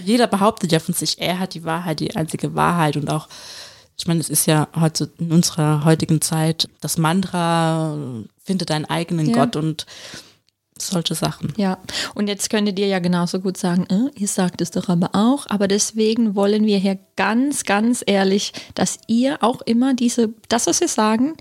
jeder 0.04 0.28
behauptet 0.28 0.72
ja 0.72 0.80
von 0.80 0.94
sich, 0.94 1.20
er 1.20 1.40
hat 1.40 1.54
die 1.54 1.64
Wahrheit, 1.64 2.00
die 2.00 2.16
einzige 2.16 2.56
Wahrheit 2.56 2.98
und 2.98 3.10
auch, 3.10 3.28
ich 3.98 4.08
meine, 4.08 4.20
es 4.20 4.30
ist 4.30 4.46
ja 4.46 4.68
heute 4.76 5.10
in 5.18 5.32
unserer 5.32 5.84
heutigen 5.84 6.22
Zeit 6.22 6.70
das 6.82 6.98
Mantra, 6.98 7.98
finde 8.44 8.66
deinen 8.66 8.86
eigenen 8.86 9.30
ja. 9.30 9.34
Gott 9.36 9.56
und 9.56 9.86
solche 10.80 11.16
Sachen. 11.16 11.54
Ja, 11.58 11.80
und 12.14 12.28
jetzt 12.28 12.52
könntet 12.52 12.78
ihr 12.78 12.86
ja 12.86 13.00
genauso 13.00 13.40
gut 13.40 13.58
sagen, 13.58 13.88
äh, 13.90 14.12
ihr 14.20 14.28
sagt 14.28 14.62
es 14.62 14.70
doch 14.70 14.90
aber 14.90 15.10
auch, 15.14 15.48
aber 15.50 15.68
deswegen 15.68 16.36
wollen 16.36 16.66
wir 16.66 16.78
hier 16.78 17.00
ganz, 17.16 17.64
ganz 17.64 18.04
ehrlich, 18.06 18.54
dass 18.76 19.00
ihr 19.08 19.42
auch 19.42 19.62
immer 19.62 19.96
diese, 19.96 20.30
das, 20.50 20.68
was 20.68 20.80
wir 20.80 20.88
sagen, 20.88 21.36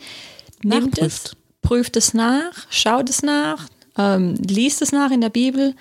nehmt 0.63 0.99
es, 0.99 1.37
prüft 1.61 1.97
es 1.97 2.15
nach, 2.15 2.67
schaut 2.71 3.11
es 3.11 3.23
nach, 3.23 3.69
ähm, 3.99 4.35
liest 4.37 4.81
es 4.81 4.93
nach 4.93 5.11
in 5.11 5.21
der 5.21 5.31
Bibel 5.31 5.75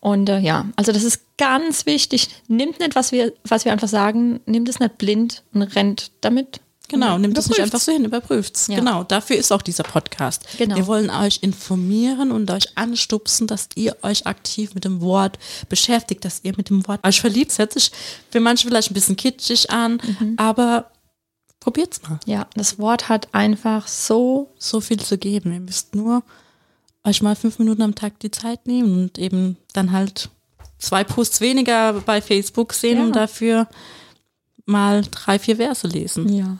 und 0.00 0.28
äh, 0.28 0.38
ja, 0.40 0.66
also 0.76 0.92
das 0.92 1.04
ist 1.04 1.22
ganz 1.36 1.86
wichtig. 1.86 2.28
Nimmt 2.48 2.80
nicht, 2.80 2.96
was 2.96 3.12
wir, 3.12 3.32
was 3.44 3.64
wir 3.64 3.72
einfach 3.72 3.88
sagen, 3.88 4.40
nimmt 4.46 4.68
es 4.68 4.80
nicht 4.80 4.98
blind 4.98 5.42
und 5.52 5.62
rennt 5.62 6.10
damit 6.20 6.60
Genau, 6.90 7.18
nimmt 7.18 7.38
es 7.38 7.48
nicht 7.48 7.60
einfach 7.60 7.78
so 7.78 7.92
hin, 7.92 8.04
überprüft 8.04 8.56
es. 8.56 8.66
Ja. 8.66 8.74
Genau, 8.74 9.04
dafür 9.04 9.36
ist 9.36 9.52
auch 9.52 9.62
dieser 9.62 9.84
Podcast. 9.84 10.44
Genau. 10.58 10.74
Wir 10.74 10.88
wollen 10.88 11.08
euch 11.08 11.38
informieren 11.40 12.32
und 12.32 12.50
euch 12.50 12.76
anstupsen, 12.76 13.46
dass 13.46 13.68
ihr 13.76 13.96
euch 14.02 14.26
aktiv 14.26 14.74
mit 14.74 14.84
dem 14.84 15.00
Wort 15.00 15.38
beschäftigt, 15.68 16.24
dass 16.24 16.40
ihr 16.42 16.52
mit 16.56 16.68
dem 16.68 16.86
Wort 16.88 17.06
euch 17.06 17.20
verliebt. 17.20 17.52
Das 17.52 17.58
hört 17.60 17.72
sich 17.74 17.92
für 18.30 18.40
manche 18.40 18.66
vielleicht 18.66 18.90
ein 18.90 18.94
bisschen 18.94 19.14
kitschig 19.14 19.70
an, 19.70 20.00
mhm. 20.02 20.34
aber 20.36 20.90
probiert's 21.60 22.02
mal. 22.02 22.18
Ja, 22.26 22.48
das 22.54 22.80
Wort 22.80 23.08
hat 23.08 23.28
einfach 23.32 23.86
so, 23.86 24.52
so 24.58 24.80
viel 24.80 24.98
zu 24.98 25.16
geben. 25.16 25.52
Ihr 25.52 25.60
müsst 25.60 25.94
nur 25.94 26.24
euch 27.04 27.22
mal 27.22 27.36
fünf 27.36 27.58
Minuten 27.58 27.82
am 27.82 27.94
Tag 27.94 28.18
die 28.20 28.30
Zeit 28.30 28.66
nehmen 28.66 29.04
und 29.04 29.18
eben 29.18 29.56
dann 29.72 29.92
halt 29.92 30.30
zwei 30.78 31.04
Posts 31.04 31.40
weniger 31.40 31.94
bei 32.04 32.20
Facebook 32.20 32.72
sehen 32.72 32.98
ja. 32.98 33.04
und 33.04 33.16
dafür 33.16 33.68
mal 34.66 35.02
drei, 35.10 35.38
vier 35.38 35.56
Verse 35.56 35.86
lesen. 35.86 36.32
Ja. 36.32 36.56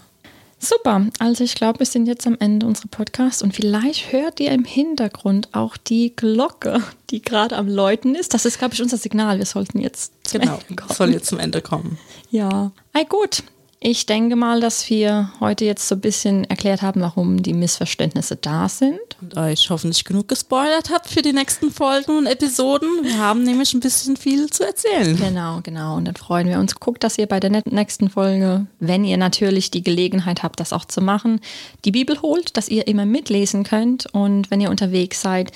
Super, 0.62 1.07
also 1.18 1.42
ich 1.42 1.55
glaube, 1.55 1.79
wir 1.79 1.87
sind 1.87 2.07
jetzt 2.07 2.26
am 2.26 2.37
Ende 2.38 2.66
unseres 2.66 2.90
Podcasts 2.90 3.42
und 3.42 3.55
vielleicht 3.55 4.12
hört 4.12 4.40
ihr 4.40 4.50
im 4.50 4.66
Hintergrund 4.66 5.48
auch 5.53 5.79
die 5.79 6.14
Glocke, 6.14 6.83
die 7.09 7.22
gerade 7.22 7.57
am 7.57 7.66
Läuten 7.66 8.14
ist. 8.14 8.35
Das 8.35 8.44
ist, 8.44 8.59
glaube 8.59 8.74
ich, 8.74 8.83
unser 8.83 8.98
Signal. 8.98 9.38
Wir 9.38 9.46
sollten 9.46 9.79
jetzt 9.79 10.12
zum 10.29 10.42
genau, 10.42 10.59
Ende 10.68 10.83
kommen. 10.83 10.94
soll 10.94 11.12
jetzt 11.12 11.29
zum 11.29 11.38
Ende 11.38 11.62
kommen. 11.62 11.98
Ja, 12.31 12.72
Ei, 12.92 13.05
gut. 13.05 13.42
Ich 13.83 14.05
denke 14.05 14.37
mal, 14.37 14.61
dass 14.61 14.90
wir 14.90 15.33
heute 15.40 15.64
jetzt 15.64 15.88
so 15.88 15.95
ein 15.95 16.03
bisschen 16.03 16.45
erklärt 16.45 16.83
haben, 16.83 17.01
warum 17.01 17.43
die 17.43 17.55
Missverständnisse 17.55 18.37
da 18.37 18.69
sind. 18.69 19.01
Und 19.23 19.38
euch 19.38 19.71
hoffentlich 19.71 20.05
genug 20.05 20.29
gespoilert 20.29 20.90
habt 20.90 21.09
für 21.09 21.23
die 21.23 21.33
nächsten 21.33 21.71
Folgen 21.71 22.19
und 22.19 22.27
Episoden. 22.27 22.90
Wir 23.03 23.16
haben 23.16 23.43
nämlich 23.43 23.73
ein 23.73 23.81
bisschen 23.81 24.19
viel 24.19 24.51
zu 24.51 24.66
erzählen. 24.66 25.16
Genau, 25.16 25.61
genau. 25.62 25.97
Und 25.97 26.05
dann 26.05 26.16
freuen 26.16 26.47
wir 26.47 26.59
uns. 26.59 26.75
Guckt, 26.75 27.03
dass 27.03 27.16
ihr 27.16 27.27
bei 27.27 27.40
der 27.40 27.62
nächsten 27.64 28.11
Folge, 28.11 28.66
wenn 28.81 29.03
ihr 29.03 29.16
natürlich 29.16 29.71
die 29.71 29.83
Gelegenheit 29.83 30.43
habt, 30.43 30.61
das 30.61 30.75
auch 30.75 30.85
zu 30.85 31.01
machen, 31.01 31.40
die 31.87 31.90
Bibel 31.90 32.21
holt, 32.21 32.59
dass 32.59 32.69
ihr 32.69 32.87
immer 32.87 33.07
mitlesen 33.07 33.64
könnt. 33.64 34.12
Und 34.12 34.51
wenn 34.51 34.61
ihr 34.61 34.69
unterwegs 34.69 35.23
seid, 35.23 35.53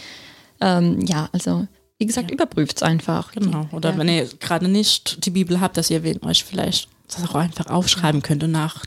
ähm, 0.62 0.98
ja, 1.02 1.28
also 1.32 1.68
wie 1.98 2.06
gesagt, 2.06 2.30
ja. 2.30 2.34
überprüft 2.34 2.78
es 2.78 2.82
einfach. 2.82 3.32
Genau. 3.32 3.68
Oder 3.70 3.90
ja. 3.90 3.98
wenn 3.98 4.08
ihr 4.08 4.26
gerade 4.40 4.66
nicht 4.68 5.26
die 5.26 5.30
Bibel 5.30 5.60
habt, 5.60 5.76
dass 5.76 5.90
ihr 5.90 6.02
euch 6.24 6.42
vielleicht 6.42 6.88
das 7.08 7.28
auch 7.28 7.34
einfach 7.34 7.66
aufschreiben 7.66 8.22
könnte 8.22 8.48
nach 8.48 8.84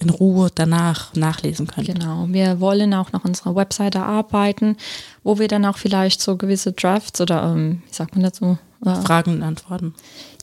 in 0.00 0.10
Ruhe 0.10 0.50
danach 0.54 1.14
nachlesen 1.14 1.66
könnt. 1.66 1.86
Genau. 1.86 2.26
Wir 2.28 2.60
wollen 2.60 2.94
auch 2.94 3.12
nach 3.12 3.24
unserer 3.24 3.54
Webseite 3.54 4.02
arbeiten, 4.02 4.76
wo 5.22 5.38
wir 5.38 5.48
dann 5.48 5.64
auch 5.64 5.76
vielleicht 5.76 6.20
so 6.20 6.36
gewisse 6.36 6.72
Drafts 6.72 7.20
oder 7.20 7.42
ähm, 7.44 7.82
wie 7.88 7.94
sagt 7.94 8.14
man 8.14 8.24
dazu? 8.24 8.58
Äh, 8.84 8.94
Fragen 8.96 9.34
und 9.34 9.42
Antworten. 9.42 9.94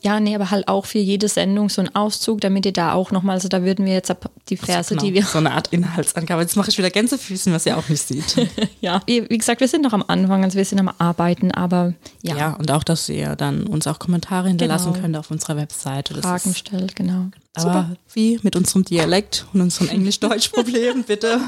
Ja, 0.02 0.18
nee, 0.18 0.34
aber 0.34 0.50
halt 0.50 0.66
auch 0.66 0.86
für 0.86 0.98
jede 0.98 1.28
Sendung 1.28 1.68
so 1.68 1.82
ein 1.82 1.94
Auszug, 1.94 2.40
damit 2.40 2.64
ihr 2.64 2.72
da 2.72 2.94
auch 2.94 3.10
nochmal, 3.10 3.34
also 3.34 3.48
da 3.48 3.62
würden 3.62 3.84
wir 3.84 3.92
jetzt 3.92 4.14
die 4.48 4.56
Verse, 4.56 4.94
genau, 4.94 5.04
die 5.04 5.12
wir. 5.12 5.24
So 5.24 5.38
eine 5.38 5.52
Art 5.52 5.68
Inhaltsangabe. 5.72 6.40
Jetzt 6.40 6.56
mache 6.56 6.70
ich 6.70 6.78
wieder 6.78 6.88
Gänsefüßen, 6.88 7.52
was 7.52 7.66
ihr 7.66 7.76
auch 7.76 7.86
nicht 7.90 8.02
sieht. 8.02 8.48
ja, 8.80 9.02
wie, 9.04 9.28
wie, 9.28 9.36
gesagt, 9.36 9.60
wir 9.60 9.68
sind 9.68 9.82
noch 9.82 9.92
am 9.92 10.04
Anfang, 10.06 10.42
also 10.42 10.56
wir 10.56 10.64
sind 10.64 10.78
am 10.78 10.90
Arbeiten, 10.96 11.52
aber 11.52 11.92
ja. 12.22 12.36
Ja, 12.36 12.52
und 12.54 12.70
auch, 12.70 12.82
dass 12.82 13.10
ihr 13.10 13.36
dann 13.36 13.66
uns 13.66 13.86
auch 13.86 13.98
Kommentare 13.98 14.48
hinterlassen 14.48 14.92
genau. 14.92 15.02
könnt 15.02 15.16
auf 15.18 15.30
unserer 15.30 15.56
Webseite. 15.56 16.14
Das 16.14 16.22
Fragen 16.22 16.54
stellt, 16.54 16.96
genau. 16.96 17.26
Aber 17.54 17.82
Super. 17.88 17.96
wie 18.12 18.38
mit 18.42 18.54
unserem 18.54 18.84
Dialekt 18.84 19.46
und 19.52 19.60
unserem 19.60 19.88
Englisch-Deutsch-Problem, 19.88 21.02
bitte. 21.06 21.40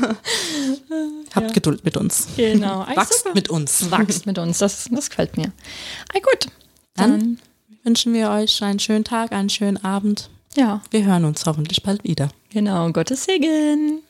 Habt 1.34 1.46
ja. 1.46 1.52
Geduld 1.52 1.84
mit 1.84 1.96
uns. 1.96 2.26
Genau. 2.36 2.86
Wachst 2.94 3.26
mit 3.34 3.50
uns. 3.50 3.90
Wachst 3.90 4.26
mit 4.26 4.38
uns, 4.38 4.58
das, 4.58 4.88
das 4.90 5.10
gefällt 5.10 5.36
mir. 5.36 5.52
Ay, 6.12 6.20
gut. 6.20 6.50
Dann, 6.94 7.10
dann 7.10 7.38
wünschen 7.84 8.12
wir 8.12 8.30
euch 8.30 8.62
einen 8.62 8.80
schönen 8.80 9.04
Tag, 9.04 9.32
einen 9.32 9.48
schönen 9.48 9.82
Abend. 9.84 10.28
Ja. 10.56 10.82
Wir 10.90 11.04
hören 11.04 11.24
uns 11.24 11.46
hoffentlich 11.46 11.82
bald 11.82 12.02
wieder. 12.04 12.28
Genau, 12.50 12.90
Gottes 12.90 13.24
Segen. 13.24 14.02